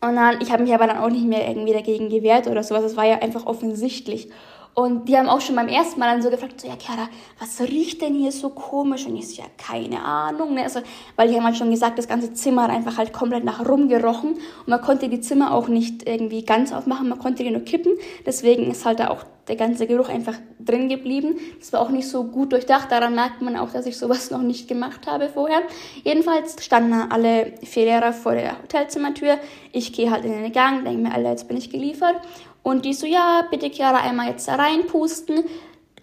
Und 0.00 0.16
dann, 0.16 0.40
ich 0.40 0.50
habe 0.52 0.62
mich 0.62 0.72
aber 0.72 0.86
dann 0.86 0.98
auch 0.98 1.10
nicht 1.10 1.26
mehr 1.26 1.46
irgendwie 1.48 1.72
dagegen 1.72 2.08
gewehrt 2.08 2.46
oder 2.46 2.62
sowas. 2.62 2.84
Es 2.84 2.96
war 2.96 3.04
ja 3.04 3.16
einfach 3.16 3.46
offensichtlich. 3.46 4.28
Und 4.74 5.08
die 5.08 5.16
haben 5.16 5.28
auch 5.28 5.40
schon 5.40 5.56
beim 5.56 5.68
ersten 5.68 5.98
Mal 5.98 6.12
dann 6.12 6.22
so 6.22 6.30
gefragt, 6.30 6.60
so, 6.60 6.68
ja, 6.68 6.74
Chiara, 6.78 7.08
was 7.38 7.60
riecht 7.60 8.02
denn 8.02 8.14
hier 8.14 8.32
so 8.32 8.50
komisch? 8.50 9.04
Und 9.06 9.16
ich 9.16 9.28
so, 9.28 9.42
ja, 9.42 9.48
keine 9.58 10.02
Ahnung, 10.02 10.54
ne? 10.54 10.62
Also, 10.62 10.80
weil 11.16 11.28
die 11.28 11.36
haben 11.36 11.44
halt 11.44 11.56
schon 11.56 11.70
gesagt, 11.70 11.98
das 11.98 12.08
ganze 12.08 12.32
Zimmer 12.32 12.64
hat 12.64 12.70
einfach 12.70 12.96
halt 12.96 13.12
komplett 13.12 13.44
nach 13.44 13.68
rum 13.68 13.88
gerochen. 13.88 14.34
Und 14.34 14.68
man 14.68 14.80
konnte 14.80 15.08
die 15.08 15.20
Zimmer 15.20 15.52
auch 15.52 15.68
nicht 15.68 16.08
irgendwie 16.08 16.44
ganz 16.44 16.72
aufmachen, 16.72 17.08
man 17.08 17.18
konnte 17.18 17.42
die 17.42 17.50
nur 17.50 17.62
kippen. 17.62 17.92
Deswegen 18.24 18.70
ist 18.70 18.86
halt 18.86 19.00
da 19.00 19.10
auch 19.10 19.24
der 19.48 19.56
ganze 19.56 19.88
Geruch 19.88 20.08
einfach 20.08 20.36
drin 20.60 20.88
geblieben. 20.88 21.34
Das 21.58 21.72
war 21.72 21.80
auch 21.80 21.90
nicht 21.90 22.08
so 22.08 22.22
gut 22.22 22.52
durchdacht. 22.52 22.92
Daran 22.92 23.16
merkt 23.16 23.42
man 23.42 23.56
auch, 23.56 23.72
dass 23.72 23.84
ich 23.84 23.98
sowas 23.98 24.30
noch 24.30 24.42
nicht 24.42 24.68
gemacht 24.68 25.08
habe 25.08 25.28
vorher. 25.28 25.62
Jedenfalls 26.04 26.64
standen 26.64 26.92
alle 27.10 27.54
vier 27.64 27.86
Lehrer 27.86 28.12
vor 28.12 28.32
der 28.32 28.62
Hotelzimmertür. 28.62 29.38
Ich 29.72 29.92
gehe 29.92 30.10
halt 30.10 30.24
in 30.24 30.40
den 30.40 30.52
Gang, 30.52 30.84
denke 30.84 31.02
mir, 31.02 31.12
Alter, 31.12 31.30
jetzt 31.30 31.48
bin 31.48 31.56
ich 31.56 31.70
geliefert. 31.70 32.14
Und 32.62 32.84
die 32.84 32.92
so, 32.92 33.06
ja, 33.06 33.44
bitte 33.50 33.70
Chiara 33.70 33.98
einmal 33.98 34.28
jetzt 34.28 34.48
da 34.48 34.56
reinpusten. 34.56 35.44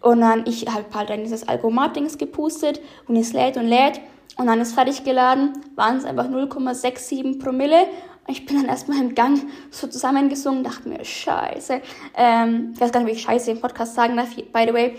Und 0.02 0.22
dann, 0.22 0.46
ich 0.48 0.68
habe 0.68 0.86
halt 0.94 1.10
dann 1.10 1.24
dieses 1.24 1.48
Algomat-Dings 1.48 2.18
gepustet 2.18 2.80
und 3.08 3.16
es 3.16 3.34
lädt 3.34 3.58
und 3.58 3.68
lädt. 3.68 4.00
Und 4.38 4.48
dann 4.48 4.62
ist 4.62 4.74
fertig 4.74 5.04
geladen, 5.04 5.54
waren 5.76 5.98
es 5.98 6.06
einfach 6.06 6.28
0,67 6.28 7.40
Promille. 7.40 7.88
Und 8.28 8.34
ich 8.34 8.46
bin 8.46 8.58
dann 8.58 8.68
erstmal 8.68 9.00
im 9.00 9.16
Gang 9.16 9.40
so 9.72 9.88
zusammengesungen, 9.88 10.64
dachte 10.64 10.90
mir, 10.90 11.04
scheiße. 11.04 11.82
Ähm, 12.16 12.72
ich 12.74 12.82
weiß 12.82 12.92
gar 12.92 13.02
nicht, 13.02 13.10
wie 13.10 13.16
ich 13.18 13.24
scheiße 13.24 13.52
im 13.52 13.62
Podcast 13.62 13.96
sagen 13.96 14.18
darf, 14.18 14.36
by 14.36 14.66
the 14.68 14.74
way. 14.74 14.96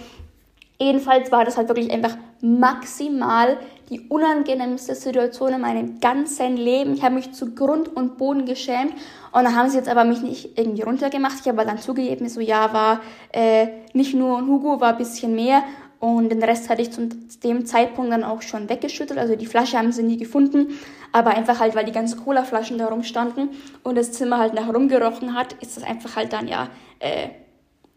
Jedenfalls 0.80 1.30
war 1.30 1.44
das 1.44 1.56
halt 1.56 1.68
wirklich 1.68 1.90
einfach 1.90 2.16
maximal 2.40 3.58
die 3.90 4.00
unangenehmste 4.08 4.94
Situation 4.94 5.54
in 5.54 5.60
meinem 5.60 6.00
ganzen 6.00 6.56
Leben. 6.56 6.94
Ich 6.94 7.02
habe 7.02 7.14
mich 7.14 7.32
zu 7.32 7.54
Grund 7.54 7.94
und 7.94 8.18
Boden 8.18 8.44
geschämt 8.44 8.92
und 9.32 9.44
dann 9.44 9.56
haben 9.56 9.70
sie 9.70 9.78
jetzt 9.78 9.88
aber 9.88 10.04
mich 10.04 10.20
nicht 10.20 10.58
irgendwie 10.58 10.82
runtergemacht. 10.82 11.38
Ich 11.40 11.48
habe 11.48 11.64
dann 11.64 11.78
zugegeben, 11.78 12.28
so 12.28 12.40
ja, 12.40 12.72
war 12.72 13.00
äh, 13.32 13.68
nicht 13.92 14.14
nur 14.14 14.46
Hugo, 14.46 14.80
war 14.80 14.92
ein 14.92 14.98
bisschen 14.98 15.34
mehr 15.34 15.62
und 16.00 16.28
den 16.28 16.42
Rest 16.42 16.68
hatte 16.68 16.82
ich 16.82 16.92
zu 16.92 17.08
dem 17.42 17.66
Zeitpunkt 17.66 18.12
dann 18.12 18.22
auch 18.22 18.42
schon 18.42 18.68
weggeschüttet. 18.68 19.18
Also 19.18 19.34
die 19.34 19.46
Flasche 19.46 19.78
haben 19.78 19.90
sie 19.90 20.04
nie 20.04 20.16
gefunden. 20.16 20.78
Aber 21.10 21.30
einfach 21.30 21.58
halt, 21.58 21.74
weil 21.74 21.86
die 21.86 21.92
ganzen 21.92 22.22
Cola-Flaschen 22.22 22.78
da 22.78 22.86
rumstanden 22.86 23.50
und 23.82 23.96
das 23.96 24.12
Zimmer 24.12 24.38
halt 24.38 24.54
nach 24.54 24.72
rumgerochen 24.72 25.34
hat, 25.34 25.54
ist 25.54 25.76
das 25.76 25.84
einfach 25.84 26.14
halt 26.16 26.32
dann 26.32 26.46
ja 26.46 26.68
äh, 27.00 27.28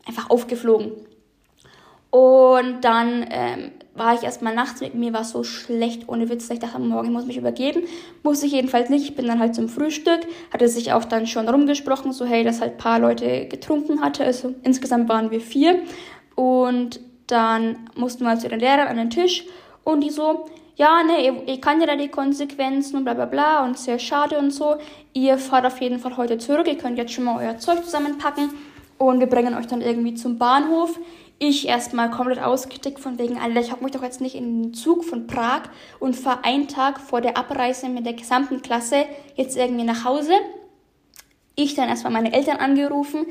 einfach 0.08 0.30
aufgeflogen. 0.30 0.94
Und 2.10 2.82
dann 2.82 3.26
ähm, 3.30 3.72
war 3.94 4.14
ich 4.14 4.24
erstmal 4.24 4.56
nachts 4.56 4.80
mit 4.80 4.96
mir, 4.96 5.12
war 5.14 5.26
so 5.26 5.44
schlecht, 5.44 6.08
ohne 6.08 6.30
Witz. 6.30 6.50
Ich 6.50 6.60
dachte, 6.60 6.80
morgen 6.80 7.08
ich 7.08 7.14
muss 7.14 7.26
mich 7.26 7.38
übergeben. 7.38 7.84
Musste 8.24 8.46
ich 8.46 8.54
jedenfalls 8.54 8.90
nicht. 8.90 9.04
Ich 9.04 9.16
bin 9.16 9.28
dann 9.28 9.40
halt 9.40 9.54
zum 9.54 9.68
Frühstück. 9.68 10.22
Hatte 10.54 10.68
sich 10.70 10.94
auch 10.94 11.04
dann 11.04 11.28
schon 11.28 11.50
rumgesprochen, 11.50 12.14
so 12.14 12.26
hey, 12.26 12.44
dass 12.44 12.62
halt 12.62 12.78
paar 12.78 13.00
Leute 13.00 13.48
getrunken 13.48 14.02
hatte. 14.02 14.24
Also 14.24 14.56
insgesamt 14.64 15.10
waren 15.10 15.30
wir 15.30 15.42
vier. 15.42 15.82
Und 16.36 17.02
dann 17.28 17.90
mussten 17.96 18.24
wir 18.24 18.40
zu 18.40 18.48
den 18.48 18.62
Lehrern 18.62 18.88
an 18.88 18.98
den 18.98 19.10
Tisch. 19.10 19.46
Und 19.84 20.02
die 20.02 20.10
so, 20.10 20.46
ja, 20.78 21.04
ne, 21.04 21.26
ihr, 21.26 21.48
ihr 21.48 21.60
kann 21.60 21.82
ja 21.82 21.88
da 21.88 21.98
die 21.98 22.08
Konsequenzen 22.08 22.96
und 22.96 23.04
bla 23.04 23.14
bla 23.14 23.26
bla 23.26 23.66
und 23.66 23.78
sehr 23.78 24.00
schade 24.00 24.38
und 24.40 24.52
so. 24.52 24.78
Ihr 25.14 25.38
fahrt 25.38 25.66
auf 25.66 25.82
jeden 25.82 26.00
Fall 26.00 26.16
heute 26.16 26.38
zurück. 26.38 26.68
Ihr 26.68 26.78
könnt 26.78 26.98
jetzt 26.98 27.12
schon 27.12 27.26
mal 27.26 27.44
euer 27.44 27.58
Zeug 27.58 27.84
zusammenpacken. 27.84 28.52
Und 28.98 29.20
wir 29.20 29.28
bringen 29.28 29.56
euch 29.56 29.68
dann 29.68 29.82
irgendwie 29.82 30.14
zum 30.14 30.38
Bahnhof 30.38 30.98
ich 31.44 31.68
erstmal 31.68 32.12
komplett 32.12 32.40
ausgetickt 32.40 33.00
von 33.00 33.18
wegen, 33.18 33.40
Alter, 33.40 33.62
ich 33.62 33.72
hocke 33.72 33.84
mich 33.84 33.94
doch 33.94 34.04
jetzt 34.04 34.22
nicht 34.22 34.36
in 34.36 34.62
den 34.62 34.74
Zug 34.76 35.04
von 35.04 35.26
Prag 35.26 35.64
und 36.00 36.16
fahre 36.16 36.44
einen 36.44 36.68
Tag 36.68 37.00
vor 37.00 37.20
der 37.20 37.36
Abreise 37.36 37.90
mit 37.90 38.06
der 38.06 38.14
gesamten 38.14 38.62
Klasse 38.62 39.06
jetzt 39.36 39.58
irgendwie 39.58 39.84
nach 39.84 40.06
Hause. 40.06 40.34
Ich 41.56 41.74
dann 41.74 41.90
erstmal 41.90 42.14
meine 42.14 42.32
Eltern 42.32 42.58
angerufen. 42.58 43.26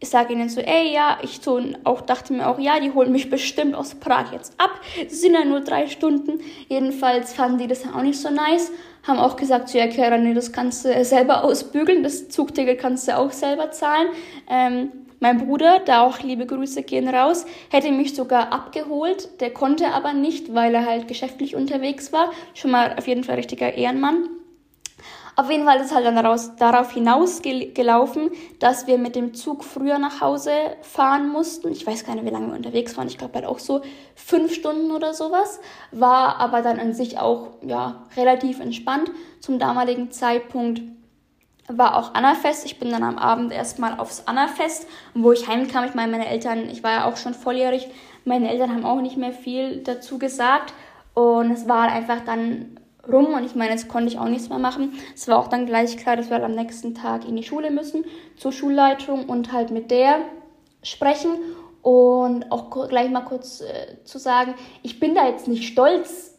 Ich 0.00 0.10
sage 0.10 0.34
ihnen 0.34 0.50
so, 0.50 0.60
ey, 0.60 0.92
ja, 0.92 1.16
ich 1.22 1.40
so, 1.40 1.58
auch 1.84 2.02
dachte 2.02 2.34
mir 2.34 2.46
auch, 2.46 2.58
ja, 2.58 2.78
die 2.78 2.92
holen 2.92 3.10
mich 3.10 3.30
bestimmt 3.30 3.74
aus 3.74 3.94
Prag 3.94 4.32
jetzt 4.32 4.52
ab. 4.60 4.78
Es 5.08 5.22
sind 5.22 5.32
ja 5.32 5.46
nur 5.46 5.60
drei 5.60 5.86
Stunden. 5.86 6.40
Jedenfalls 6.68 7.32
fanden 7.32 7.56
die 7.56 7.68
das 7.68 7.86
auch 7.86 8.02
nicht 8.02 8.20
so 8.20 8.28
nice. 8.28 8.70
Haben 9.04 9.18
auch 9.18 9.36
gesagt, 9.36 9.70
so, 9.70 9.78
ja, 9.78 9.86
nee, 10.18 10.34
das 10.34 10.52
kannst 10.52 10.84
du 10.84 11.04
selber 11.06 11.42
ausbügeln. 11.44 12.02
Das 12.02 12.28
Zugticket 12.28 12.78
kannst 12.78 13.08
du 13.08 13.16
auch 13.16 13.32
selber 13.32 13.70
zahlen. 13.70 14.08
Ähm, 14.46 15.05
mein 15.20 15.38
Bruder, 15.38 15.80
da 15.84 16.02
auch 16.02 16.20
liebe 16.20 16.46
Grüße 16.46 16.82
gehen 16.82 17.08
raus, 17.08 17.46
hätte 17.70 17.90
mich 17.90 18.14
sogar 18.14 18.52
abgeholt. 18.52 19.40
Der 19.40 19.52
konnte 19.52 19.88
aber 19.88 20.12
nicht, 20.12 20.54
weil 20.54 20.74
er 20.74 20.86
halt 20.86 21.08
geschäftlich 21.08 21.56
unterwegs 21.56 22.12
war. 22.12 22.30
Schon 22.54 22.70
mal 22.70 22.94
auf 22.98 23.06
jeden 23.06 23.24
Fall 23.24 23.36
richtiger 23.36 23.74
Ehrenmann. 23.74 24.28
Auf 25.38 25.50
jeden 25.50 25.64
Fall 25.64 25.78
ist 25.80 25.86
es 25.86 25.94
halt 25.94 26.06
dann 26.06 26.16
daraus, 26.16 26.56
darauf 26.56 26.92
hinausgelaufen, 26.92 28.30
dass 28.58 28.86
wir 28.86 28.96
mit 28.96 29.14
dem 29.14 29.34
Zug 29.34 29.64
früher 29.64 29.98
nach 29.98 30.22
Hause 30.22 30.50
fahren 30.80 31.28
mussten. 31.28 31.70
Ich 31.72 31.86
weiß 31.86 32.06
gar 32.06 32.14
nicht, 32.14 32.24
wie 32.24 32.30
lange 32.30 32.46
wir 32.46 32.56
unterwegs 32.56 32.96
waren. 32.96 33.06
Ich 33.06 33.18
glaube 33.18 33.34
halt 33.34 33.44
auch 33.44 33.58
so 33.58 33.82
fünf 34.14 34.54
Stunden 34.54 34.90
oder 34.92 35.12
sowas. 35.12 35.60
War 35.92 36.40
aber 36.40 36.62
dann 36.62 36.80
an 36.80 36.94
sich 36.94 37.18
auch 37.18 37.50
ja, 37.60 38.06
relativ 38.16 38.60
entspannt. 38.60 39.10
Zum 39.40 39.58
damaligen 39.58 40.10
Zeitpunkt 40.10 40.80
war 41.68 41.96
auch 41.96 42.14
Annafest. 42.14 42.64
Ich 42.66 42.78
bin 42.78 42.90
dann 42.90 43.02
am 43.02 43.18
Abend 43.18 43.52
erstmal 43.52 43.98
aufs 43.98 44.26
Annafest. 44.26 44.86
Wo 45.14 45.32
ich 45.32 45.48
heimkam, 45.48 45.84
ich 45.84 45.94
meine, 45.94 46.12
meine 46.12 46.28
Eltern, 46.28 46.68
ich 46.68 46.82
war 46.82 46.92
ja 46.92 47.04
auch 47.06 47.16
schon 47.16 47.34
volljährig, 47.34 47.88
meine 48.24 48.50
Eltern 48.50 48.70
haben 48.70 48.84
auch 48.84 49.00
nicht 49.00 49.16
mehr 49.16 49.32
viel 49.32 49.82
dazu 49.82 50.18
gesagt. 50.18 50.72
Und 51.14 51.50
es 51.50 51.68
war 51.68 51.90
einfach 51.90 52.20
dann 52.20 52.78
rum 53.10 53.34
und 53.34 53.44
ich 53.44 53.54
meine, 53.54 53.70
jetzt 53.70 53.88
konnte 53.88 54.08
ich 54.08 54.18
auch 54.18 54.28
nichts 54.28 54.48
mehr 54.48 54.58
machen. 54.58 54.92
Es 55.14 55.28
war 55.28 55.38
auch 55.38 55.48
dann 55.48 55.66
gleich 55.66 55.96
klar, 55.96 56.16
dass 56.16 56.28
wir 56.28 56.34
halt 56.34 56.44
am 56.44 56.54
nächsten 56.54 56.94
Tag 56.94 57.26
in 57.26 57.36
die 57.36 57.42
Schule 57.42 57.70
müssen, 57.70 58.04
zur 58.36 58.52
Schulleitung 58.52 59.28
und 59.28 59.52
halt 59.52 59.70
mit 59.70 59.90
der 59.90 60.18
sprechen. 60.82 61.30
Und 61.82 62.50
auch 62.50 62.88
gleich 62.88 63.10
mal 63.10 63.20
kurz 63.20 63.60
äh, 63.60 64.02
zu 64.04 64.18
sagen, 64.18 64.54
ich 64.82 64.98
bin 64.98 65.14
da 65.14 65.28
jetzt 65.28 65.46
nicht 65.46 65.68
stolz 65.68 66.35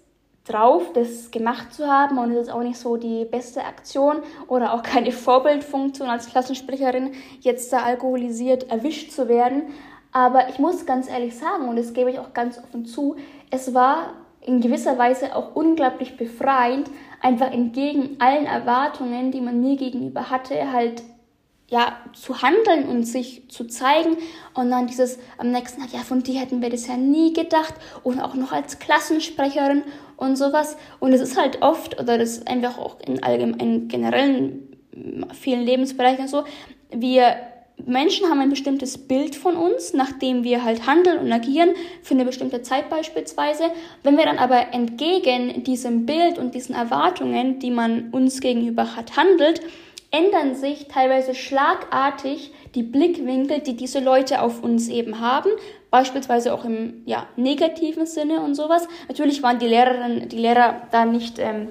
drauf, 0.47 0.93
das 0.93 1.31
gemacht 1.31 1.73
zu 1.73 1.87
haben 1.87 2.17
und 2.17 2.31
es 2.31 2.47
ist 2.47 2.53
auch 2.53 2.63
nicht 2.63 2.77
so 2.77 2.97
die 2.97 3.25
beste 3.25 3.63
Aktion 3.63 4.17
oder 4.47 4.73
auch 4.73 4.83
keine 4.83 5.11
Vorbildfunktion 5.13 6.09
als 6.09 6.27
Klassensprecherin, 6.27 7.11
jetzt 7.41 7.71
da 7.73 7.79
alkoholisiert 7.79 8.69
erwischt 8.69 9.11
zu 9.11 9.27
werden. 9.27 9.63
Aber 10.11 10.49
ich 10.49 10.57
muss 10.57 10.85
ganz 10.85 11.09
ehrlich 11.09 11.37
sagen, 11.37 11.67
und 11.67 11.75
das 11.75 11.93
gebe 11.93 12.09
ich 12.09 12.19
auch 12.19 12.33
ganz 12.33 12.57
offen 12.57 12.85
zu, 12.85 13.17
es 13.51 13.73
war 13.73 14.13
in 14.41 14.61
gewisser 14.61 14.97
Weise 14.97 15.35
auch 15.35 15.55
unglaublich 15.55 16.15
befreiend, 16.15 16.89
einfach 17.21 17.51
entgegen 17.51 18.15
allen 18.19 18.45
Erwartungen, 18.45 19.31
die 19.31 19.41
man 19.41 19.59
mir 19.59 19.75
gegenüber 19.75 20.29
hatte, 20.29 20.71
halt 20.71 21.03
ja, 21.69 21.97
zu 22.13 22.41
handeln 22.41 22.87
und 22.87 23.03
sich 23.03 23.49
zu 23.49 23.65
zeigen. 23.65 24.17
Und 24.53 24.71
dann 24.71 24.87
dieses 24.87 25.19
am 25.37 25.51
nächsten 25.51 25.81
Tag, 25.81 25.91
ja, 25.91 25.99
von 25.99 26.23
dir 26.23 26.39
hätten 26.39 26.61
wir 26.61 26.69
das 26.69 26.87
ja 26.87 26.95
nie 26.95 27.33
gedacht. 27.33 27.73
Und 28.03 28.21
auch 28.21 28.35
noch 28.35 28.53
als 28.53 28.79
Klassensprecherin 28.79 29.83
und 30.17 30.35
sowas. 30.35 30.75
Und 30.99 31.13
es 31.13 31.21
ist 31.21 31.37
halt 31.37 31.61
oft, 31.61 31.99
oder 31.99 32.17
das 32.17 32.31
ist 32.31 32.47
einfach 32.47 32.77
auch 32.77 32.97
in 32.99 33.23
allgemeinen, 33.23 33.87
generellen 33.87 34.67
vielen 35.33 35.63
Lebensbereichen 35.63 36.27
so, 36.27 36.43
wir 36.91 37.35
Menschen 37.85 38.27
haben 38.27 38.39
ein 38.39 38.49
bestimmtes 38.49 38.97
Bild 38.97 39.35
von 39.35 39.55
uns, 39.55 39.93
nachdem 39.93 40.43
wir 40.43 40.63
halt 40.63 40.87
handeln 40.87 41.19
und 41.19 41.31
agieren, 41.31 41.69
für 42.01 42.15
eine 42.15 42.25
bestimmte 42.25 42.63
Zeit 42.63 42.89
beispielsweise. 42.89 43.65
Wenn 44.01 44.17
wir 44.17 44.25
dann 44.25 44.39
aber 44.39 44.73
entgegen 44.73 45.63
diesem 45.63 46.07
Bild 46.07 46.39
und 46.39 46.55
diesen 46.55 46.73
Erwartungen, 46.73 47.59
die 47.59 47.69
man 47.69 48.09
uns 48.11 48.41
gegenüber 48.41 48.95
hat, 48.95 49.15
handelt, 49.15 49.61
ändern 50.09 50.55
sich 50.55 50.87
teilweise 50.87 51.35
schlagartig 51.35 52.51
die 52.73 52.83
Blickwinkel, 52.83 53.59
die 53.59 53.75
diese 53.75 53.99
Leute 53.99 54.41
auf 54.41 54.63
uns 54.63 54.87
eben 54.87 55.19
haben, 55.19 55.51
beispielsweise 55.89 56.53
auch 56.53 56.65
im 56.65 57.01
ja, 57.05 57.27
negativen 57.35 58.05
Sinne 58.05 58.41
und 58.41 58.55
sowas. 58.55 58.87
Natürlich 59.07 59.41
waren 59.43 59.59
die 59.59 59.67
Lehrerinnen, 59.67 60.29
die 60.29 60.37
Lehrer 60.37 60.81
da 60.91 61.05
nicht 61.05 61.39
ähm, 61.39 61.69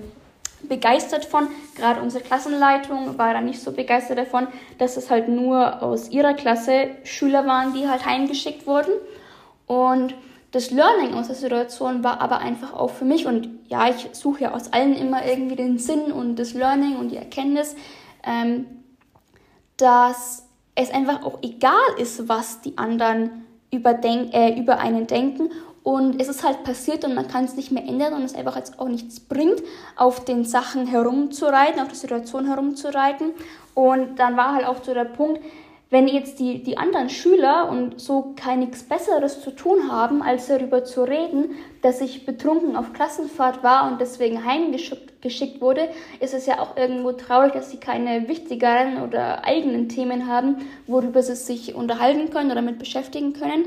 begeistert 0.63 1.25
von. 1.25 1.49
Gerade 1.75 2.01
unsere 2.01 2.25
Klassenleitung 2.25 3.19
war 3.19 3.35
da 3.35 3.41
nicht 3.41 3.61
so 3.61 3.73
begeistert 3.73 4.19
davon, 4.19 4.49
dass 4.79 4.97
es 4.97 5.11
halt 5.11 5.29
nur 5.29 5.83
aus 5.83 6.11
ihrer 6.11 6.35
Klasse 6.35 6.89
Schüler 7.05 7.47
waren, 7.47 7.75
die 7.75 7.89
halt 7.89 8.07
heimgeschickt 8.07 8.67
wurden. 8.67 8.93
Und 9.67 10.15
das 10.53 10.71
Learning 10.71 11.15
aus 11.15 11.27
der 11.27 11.37
Situation 11.37 12.03
war 12.03 12.21
aber 12.21 12.39
einfach 12.39 12.73
auch 12.73 12.91
für 12.91 13.05
mich, 13.05 13.27
und 13.27 13.49
ja, 13.69 13.89
ich 13.89 14.09
suche 14.13 14.45
ja 14.45 14.53
aus 14.53 14.73
allen 14.73 14.97
immer 14.97 15.27
irgendwie 15.27 15.57
den 15.57 15.79
Sinn 15.79 16.13
und 16.13 16.37
das 16.37 16.55
Learning 16.55 16.97
und 16.97 17.11
die 17.11 17.17
Erkenntnis, 17.17 17.77
ähm, 18.25 18.67
dass 19.77 20.47
es 20.75 20.91
einfach 20.91 21.25
auch 21.25 21.41
egal 21.43 21.75
ist, 21.99 22.29
was 22.29 22.61
die 22.61 22.79
anderen 22.79 23.45
überdenk 23.71 24.35
äh, 24.35 24.59
über 24.59 24.79
einen 24.79 25.07
denken. 25.07 25.51
Und 25.83 26.21
es 26.21 26.27
ist 26.27 26.43
halt 26.43 26.65
passiert 26.65 27.05
und 27.05 27.15
man 27.15 27.29
kann 27.29 27.45
es 27.45 27.55
nicht 27.55 27.71
mehr 27.71 27.85
ändern 27.85 28.15
und 28.15 28.25
es 28.25 28.35
einfach 28.35 28.57
jetzt 28.57 28.81
auch 28.81 28.89
nichts 28.89 29.21
bringt, 29.21 29.63
auf 29.95 30.25
den 30.25 30.45
Sachen 30.45 30.89
herumzureiten, 30.89 31.81
auf 31.81 31.89
der 31.89 31.97
Situation 31.97 32.47
herumzureiten. 32.47 33.31
Und 33.75 34.19
dann 34.19 34.37
war 34.37 34.55
halt 34.55 34.67
auch 34.67 34.83
so 34.83 34.93
der 34.95 35.05
Punkt, 35.05 35.41
wenn 35.89 36.09
jetzt 36.09 36.41
die, 36.41 36.63
die 36.63 36.79
anderen 36.79 37.09
Schüler 37.09 37.69
und 37.71 38.01
so 38.01 38.35
kein 38.35 38.59
nichts 38.59 38.83
Besseres 38.83 39.41
zu 39.41 39.53
tun 39.53 39.91
haben, 39.91 40.21
als 40.21 40.49
darüber 40.49 40.85
zu 40.85 41.05
reden, 41.05 41.55
dass 41.81 42.01
ich 42.01 42.27
betrunken 42.27 42.75
auf 42.75 42.93
Klassenfahrt 42.93 43.63
war 43.63 43.91
und 43.91 44.01
deswegen 44.01 44.45
heimgeschickt 44.45 45.61
wurde, 45.61 45.89
ist 46.19 46.35
es 46.35 46.47
ja 46.47 46.59
auch 46.59 46.77
irgendwo 46.77 47.13
traurig, 47.13 47.53
dass 47.53 47.71
sie 47.71 47.77
keine 47.77 48.27
wichtigeren 48.27 49.03
oder 49.03 49.45
eigenen 49.45 49.89
Themen 49.89 50.27
haben, 50.27 50.57
worüber 50.89 51.23
sie 51.23 51.37
sich 51.37 51.75
unterhalten 51.77 52.31
können 52.31 52.51
oder 52.51 52.63
mit 52.63 52.81
beschäftigen 52.81 53.33
können. 53.33 53.67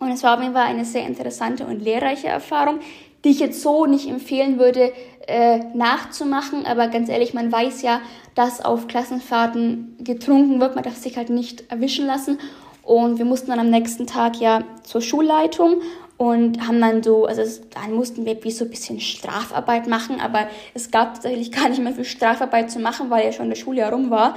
Und 0.00 0.10
es 0.10 0.22
war 0.22 0.34
auf 0.34 0.42
jeden 0.42 0.54
Fall 0.54 0.66
eine 0.66 0.84
sehr 0.84 1.06
interessante 1.06 1.64
und 1.64 1.80
lehrreiche 1.80 2.26
Erfahrung, 2.26 2.80
die 3.24 3.30
ich 3.30 3.40
jetzt 3.40 3.62
so 3.62 3.86
nicht 3.86 4.08
empfehlen 4.08 4.58
würde, 4.58 4.92
äh, 5.26 5.60
nachzumachen. 5.74 6.66
Aber 6.66 6.88
ganz 6.88 7.08
ehrlich, 7.08 7.34
man 7.34 7.52
weiß 7.52 7.82
ja, 7.82 8.00
dass 8.34 8.64
auf 8.64 8.88
Klassenfahrten 8.88 9.96
getrunken 10.00 10.60
wird. 10.60 10.74
Man 10.74 10.84
darf 10.84 10.96
sich 10.96 11.16
halt 11.16 11.30
nicht 11.30 11.70
erwischen 11.70 12.06
lassen. 12.06 12.38
Und 12.82 13.18
wir 13.18 13.24
mussten 13.24 13.50
dann 13.50 13.60
am 13.60 13.70
nächsten 13.70 14.06
Tag 14.06 14.40
ja 14.40 14.64
zur 14.82 15.02
Schulleitung 15.02 15.82
und 16.16 16.66
haben 16.66 16.80
dann 16.80 17.02
so, 17.02 17.26
also 17.26 17.42
dann 17.74 17.94
mussten 17.94 18.26
wir 18.26 18.42
wie 18.42 18.50
so 18.50 18.64
ein 18.64 18.70
bisschen 18.70 19.00
Strafarbeit 19.00 19.86
machen, 19.86 20.20
aber 20.20 20.46
es 20.74 20.90
gab 20.90 21.14
tatsächlich 21.14 21.52
gar 21.52 21.68
nicht 21.68 21.82
mehr 21.82 21.92
viel 21.92 22.04
Strafarbeit 22.04 22.70
zu 22.70 22.80
machen, 22.80 23.08
weil 23.10 23.24
ja 23.24 23.32
schon 23.32 23.48
der 23.48 23.56
Schuljahr 23.56 23.92
rum 23.92 24.10
war 24.10 24.36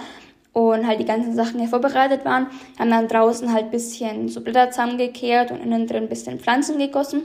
und 0.53 0.87
halt 0.87 0.99
die 0.99 1.05
ganzen 1.05 1.35
Sachen 1.35 1.59
ja 1.59 1.67
vorbereitet 1.67 2.23
waren. 2.23 2.47
Haben 2.79 2.91
dann 2.91 3.07
draußen 3.07 3.51
halt 3.51 3.65
ein 3.65 3.71
bisschen 3.71 4.29
so 4.29 4.41
Blätter 4.41 4.69
zusammengekehrt 4.69 5.51
und 5.51 5.59
innen 5.59 5.87
drin 5.87 6.03
ein 6.03 6.09
bisschen 6.09 6.39
Pflanzen 6.39 6.77
gegossen 6.77 7.23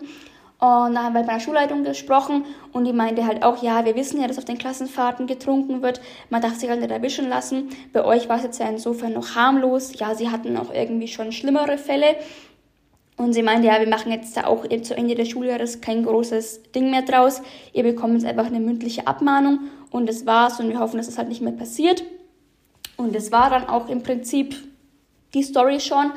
Und 0.61 0.95
dann 0.95 1.05
haben 1.05 1.15
wir 1.15 1.23
bei 1.23 1.33
der 1.33 1.41
Schulleitung 1.41 1.85
gesprochen 1.85 2.45
und 2.73 2.85
die 2.85 2.93
meinte 2.93 3.27
halt 3.27 3.43
auch, 3.43 3.63
ja, 3.63 3.87
wir 3.87 3.97
wissen 3.97 4.21
ja, 4.21 4.29
dass 4.29 4.37
auf 4.37 4.45
den 4.45 4.59
Klassenfahrten 4.59 5.27
getrunken 5.27 5.81
wird. 5.81 6.03
Man 6.29 6.43
darf 6.43 6.57
sich 6.57 6.69
halt 6.69 6.81
nicht 6.81 6.91
erwischen 6.91 7.31
lassen. 7.31 7.71
Bei 7.95 8.05
euch 8.05 8.29
war 8.29 8.37
es 8.37 8.43
jetzt 8.43 8.61
ja 8.61 8.69
insofern 8.69 9.15
noch 9.15 9.35
harmlos. 9.35 9.99
Ja, 9.99 10.15
sie 10.15 10.29
hatten 10.29 10.59
auch 10.59 10.71
irgendwie 10.73 11.09
schon 11.09 11.33
schlimmere 11.33 11.79
Fälle. 11.79 12.17
Und 13.17 13.33
sie 13.33 13.43
meinte, 13.43 13.69
ja, 13.69 13.81
wir 13.81 13.89
machen 13.89 14.13
jetzt 14.13 14.37
da 14.37 14.45
auch 14.47 14.67
zu 14.83 14.95
Ende 14.95 15.15
des 15.15 15.31
Schuljahres 15.31 15.81
kein 15.81 16.05
großes 16.05 16.73
Ding 16.75 16.91
mehr 16.91 17.03
draus. 17.03 17.41
Ihr 17.73 17.83
bekommt 17.83 18.15
jetzt 18.15 18.27
einfach 18.27 18.47
eine 18.47 18.61
mündliche 18.61 19.07
Abmahnung 19.07 19.61
und 19.91 20.09
das 20.09 20.27
war's 20.27 20.61
und 20.61 20.69
wir 20.69 20.79
hoffen, 20.79 20.99
dass 20.99 21.07
es 21.07 21.15
das 21.15 21.19
halt 21.19 21.29
nicht 21.31 21.41
mehr 21.41 21.53
passiert. 21.53 22.05
Und 22.99 23.15
das 23.15 23.33
war 23.33 23.49
dann 23.49 23.67
auch 23.67 23.89
im 23.89 24.03
Prinzip 24.03 24.57
die 25.33 25.43
Story 25.43 25.81
schon. 25.81 26.13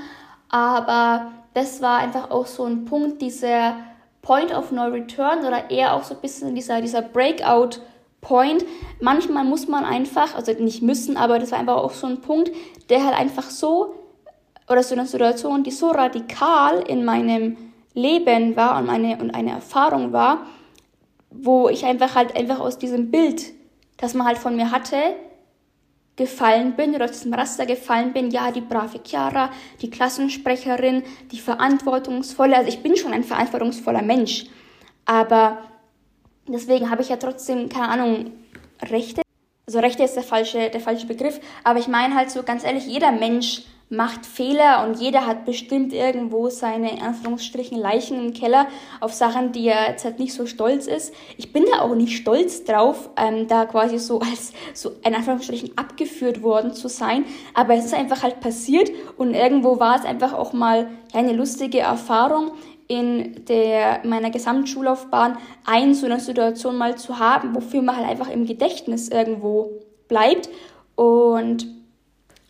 Aber 0.49 1.31
das 1.53 1.81
war 1.81 1.99
einfach 1.99 2.29
auch 2.29 2.45
so 2.45 2.65
ein 2.65 2.83
Punkt, 2.83 3.21
dieser 3.21 3.75
Point 4.23 4.55
of 4.55 4.71
No 4.71 4.85
Return 4.85 5.45
oder 5.45 5.69
eher 5.69 5.93
auch 5.93 6.03
so 6.03 6.15
ein 6.15 6.21
bisschen 6.21 6.55
dieser, 6.55 6.81
dieser 6.81 7.01
Breakout 7.01 7.81
Point. 8.21 8.65
Manchmal 8.99 9.43
muss 9.43 9.67
man 9.67 9.85
einfach, 9.85 10.33
also 10.33 10.53
nicht 10.53 10.81
müssen, 10.81 11.17
aber 11.17 11.37
das 11.37 11.51
war 11.51 11.59
einfach 11.59 11.75
auch 11.75 11.91
so 11.91 12.07
ein 12.07 12.21
Punkt, 12.21 12.51
der 12.89 13.05
halt 13.05 13.15
einfach 13.15 13.49
so, 13.49 13.95
oder 14.67 14.81
so 14.81 14.95
eine 14.95 15.05
Situation, 15.05 15.63
die 15.63 15.71
so 15.71 15.89
radikal 15.91 16.79
in 16.87 17.05
meinem 17.05 17.57
Leben 17.93 18.55
war 18.55 18.79
und, 18.79 18.87
meine, 18.87 19.17
und 19.17 19.35
eine 19.35 19.51
Erfahrung 19.51 20.13
war, 20.13 20.47
wo 21.29 21.67
ich 21.67 21.85
einfach 21.85 22.15
halt 22.15 22.35
einfach 22.35 22.59
aus 22.59 22.77
diesem 22.77 23.11
Bild, 23.11 23.43
das 23.97 24.13
man 24.13 24.25
halt 24.25 24.37
von 24.37 24.55
mir 24.55 24.71
hatte, 24.71 24.97
gefallen 26.15 26.75
bin 26.75 26.93
oder 26.93 27.05
aus 27.05 27.11
diesem 27.11 27.33
Raster 27.33 27.65
gefallen 27.65 28.13
bin, 28.13 28.29
ja, 28.29 28.51
die 28.51 28.61
brave 28.61 28.99
Chiara, 29.03 29.49
die 29.81 29.89
Klassensprecherin, 29.89 31.03
die 31.31 31.39
verantwortungsvolle, 31.39 32.55
also 32.55 32.69
ich 32.69 32.83
bin 32.83 32.95
schon 32.95 33.13
ein 33.13 33.23
verantwortungsvoller 33.23 34.03
Mensch, 34.03 34.45
aber 35.05 35.57
deswegen 36.47 36.89
habe 36.89 37.01
ich 37.01 37.09
ja 37.09 37.17
trotzdem, 37.17 37.69
keine 37.69 37.89
Ahnung, 37.89 38.31
Rechte. 38.81 39.21
Also 39.65 39.79
Rechte 39.79 40.03
ist 40.03 40.15
der 40.15 40.23
falsche, 40.23 40.69
der 40.69 40.81
falsche 40.81 41.07
Begriff, 41.07 41.39
aber 41.63 41.79
ich 41.79 41.87
meine 41.87 42.15
halt 42.15 42.29
so 42.29 42.43
ganz 42.43 42.63
ehrlich, 42.63 42.85
jeder 42.85 43.11
Mensch 43.11 43.63
macht 43.93 44.25
Fehler 44.25 44.83
und 44.83 44.99
jeder 44.99 45.27
hat 45.27 45.45
bestimmt 45.45 45.93
irgendwo 45.93 46.49
seine, 46.49 46.93
in 46.93 47.01
Anführungsstrichen, 47.01 47.77
Leichen 47.77 48.17
im 48.17 48.33
Keller 48.33 48.67
auf 48.99 49.13
Sachen, 49.13 49.51
die 49.51 49.67
er 49.67 49.89
jetzt 49.89 50.03
halt 50.03 50.17
nicht 50.17 50.33
so 50.33 50.47
stolz 50.47 50.87
ist. 50.87 51.13
Ich 51.37 51.53
bin 51.53 51.63
da 51.71 51.81
auch 51.81 51.93
nicht 51.93 52.17
stolz 52.17 52.63
drauf, 52.63 53.09
ähm, 53.17 53.47
da 53.47 53.65
quasi 53.65 53.99
so 53.99 54.19
als, 54.19 54.51
so 54.73 54.93
in 55.05 55.13
Anführungsstrichen, 55.13 55.77
abgeführt 55.77 56.41
worden 56.41 56.73
zu 56.73 56.87
sein. 56.87 57.25
Aber 57.53 57.75
es 57.75 57.85
ist 57.85 57.93
einfach 57.93 58.23
halt 58.23 58.39
passiert 58.39 58.89
und 59.17 59.35
irgendwo 59.35 59.79
war 59.79 59.95
es 59.97 60.05
einfach 60.05 60.33
auch 60.33 60.53
mal 60.53 60.87
ja, 61.13 61.19
eine 61.19 61.33
lustige 61.33 61.79
Erfahrung 61.79 62.53
in 62.87 63.45
der, 63.45 64.01
meiner 64.03 64.31
Gesamtschullaufbahn 64.31 65.37
ein 65.65 65.93
so 65.93 66.07
eine 66.07 66.19
Situation 66.19 66.77
mal 66.77 66.97
zu 66.97 67.19
haben, 67.19 67.53
wofür 67.53 67.83
man 67.83 67.97
halt 67.97 68.09
einfach 68.09 68.29
im 68.29 68.45
Gedächtnis 68.45 69.09
irgendwo 69.09 69.69
bleibt 70.07 70.49
und 70.95 71.82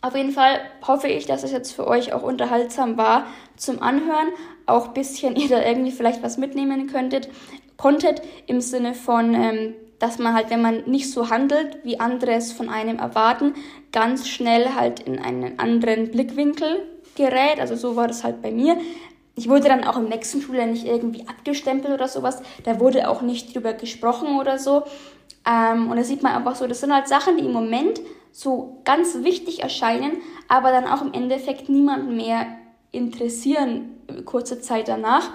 auf 0.03 0.17
jeden 0.17 0.31
Fall 0.33 0.59
hoffe 0.85 1.07
ich, 1.07 1.25
dass 1.27 1.43
es 1.43 1.53
jetzt 1.53 1.71
für 1.71 1.87
euch 1.87 2.11
auch 2.11 2.23
unterhaltsam 2.23 2.97
war 2.97 3.25
zum 3.55 3.81
Anhören. 3.81 4.27
Auch 4.65 4.89
ein 4.89 4.93
bisschen 4.93 5.35
ihr 5.37 5.47
da 5.47 5.65
irgendwie 5.65 5.91
vielleicht 5.91 6.21
was 6.21 6.37
mitnehmen 6.37 6.87
könntet, 6.87 7.29
konntet 7.77 8.21
im 8.45 8.59
Sinne 8.59 8.93
von, 8.93 9.33
ähm, 9.33 9.73
dass 9.99 10.19
man 10.19 10.33
halt, 10.33 10.49
wenn 10.49 10.61
man 10.61 10.83
nicht 10.87 11.09
so 11.09 11.29
handelt, 11.29 11.77
wie 11.85 12.01
andere 12.01 12.33
es 12.33 12.51
von 12.51 12.67
einem 12.67 12.99
erwarten, 12.99 13.53
ganz 13.93 14.27
schnell 14.27 14.75
halt 14.75 14.99
in 14.99 15.19
einen 15.19 15.57
anderen 15.57 16.11
Blickwinkel 16.11 16.85
gerät. 17.15 17.61
Also 17.61 17.77
so 17.77 17.95
war 17.95 18.09
das 18.09 18.25
halt 18.25 18.41
bei 18.41 18.51
mir. 18.51 18.75
Ich 19.35 19.47
wurde 19.47 19.69
dann 19.69 19.85
auch 19.85 19.95
im 19.95 20.09
nächsten 20.09 20.41
Schuljahr 20.41 20.67
nicht 20.67 20.85
irgendwie 20.85 21.25
abgestempelt 21.29 21.93
oder 21.93 22.09
sowas. 22.09 22.41
Da 22.65 22.81
wurde 22.81 23.09
auch 23.09 23.21
nicht 23.21 23.55
drüber 23.55 23.71
gesprochen 23.71 24.37
oder 24.37 24.59
so. 24.59 24.83
Ähm, 25.49 25.89
und 25.89 25.95
da 25.95 26.03
sieht 26.03 26.23
man 26.23 26.33
einfach 26.33 26.55
so, 26.55 26.67
das 26.67 26.81
sind 26.81 26.93
halt 26.93 27.07
Sachen, 27.07 27.37
die 27.37 27.45
im 27.45 27.53
Moment 27.53 28.01
so 28.33 28.81
ganz 28.83 29.23
wichtig 29.23 29.61
erscheinen, 29.61 30.17
aber 30.49 30.71
dann 30.71 30.87
auch 30.87 31.01
im 31.01 31.13
Endeffekt 31.13 31.69
niemanden 31.69 32.17
mehr 32.17 32.47
interessieren 32.91 34.01
kurze 34.25 34.59
Zeit 34.59 34.87
danach. 34.87 35.29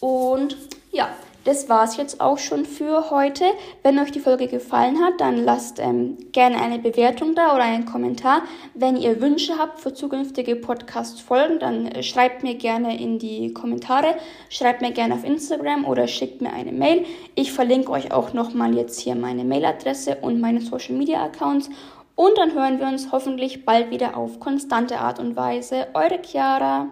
Und 0.00 0.56
ja, 0.92 1.08
das 1.44 1.68
war 1.68 1.84
es 1.84 1.96
jetzt 1.96 2.20
auch 2.20 2.38
schon 2.38 2.66
für 2.66 3.10
heute. 3.10 3.44
Wenn 3.82 3.98
euch 3.98 4.12
die 4.12 4.20
Folge 4.20 4.48
gefallen 4.48 5.02
hat, 5.02 5.20
dann 5.20 5.44
lasst 5.44 5.78
ähm, 5.78 6.18
gerne 6.32 6.60
eine 6.60 6.78
Bewertung 6.78 7.34
da 7.34 7.54
oder 7.54 7.64
einen 7.64 7.86
Kommentar. 7.86 8.42
Wenn 8.74 8.96
ihr 8.96 9.20
Wünsche 9.20 9.56
habt 9.56 9.80
für 9.80 9.94
zukünftige 9.94 10.56
Podcast-Folgen, 10.56 11.58
dann 11.58 11.86
äh, 11.86 12.02
schreibt 12.02 12.42
mir 12.42 12.56
gerne 12.56 13.00
in 13.00 13.18
die 13.18 13.54
Kommentare, 13.54 14.16
schreibt 14.50 14.82
mir 14.82 14.92
gerne 14.92 15.14
auf 15.14 15.24
Instagram 15.24 15.84
oder 15.84 16.06
schickt 16.06 16.42
mir 16.42 16.52
eine 16.52 16.72
Mail. 16.72 17.06
Ich 17.34 17.52
verlinke 17.52 17.92
euch 17.92 18.12
auch 18.12 18.32
nochmal 18.32 18.74
jetzt 18.74 19.00
hier 19.00 19.14
meine 19.14 19.44
Mailadresse 19.44 20.18
und 20.20 20.40
meine 20.40 20.60
Social-Media-Accounts. 20.60 21.70
Und 22.14 22.36
dann 22.36 22.52
hören 22.52 22.80
wir 22.80 22.88
uns 22.88 23.12
hoffentlich 23.12 23.64
bald 23.64 23.90
wieder 23.90 24.16
auf 24.16 24.40
konstante 24.40 24.98
Art 24.98 25.20
und 25.20 25.36
Weise. 25.36 25.86
Eure 25.94 26.20
Chiara. 26.20 26.88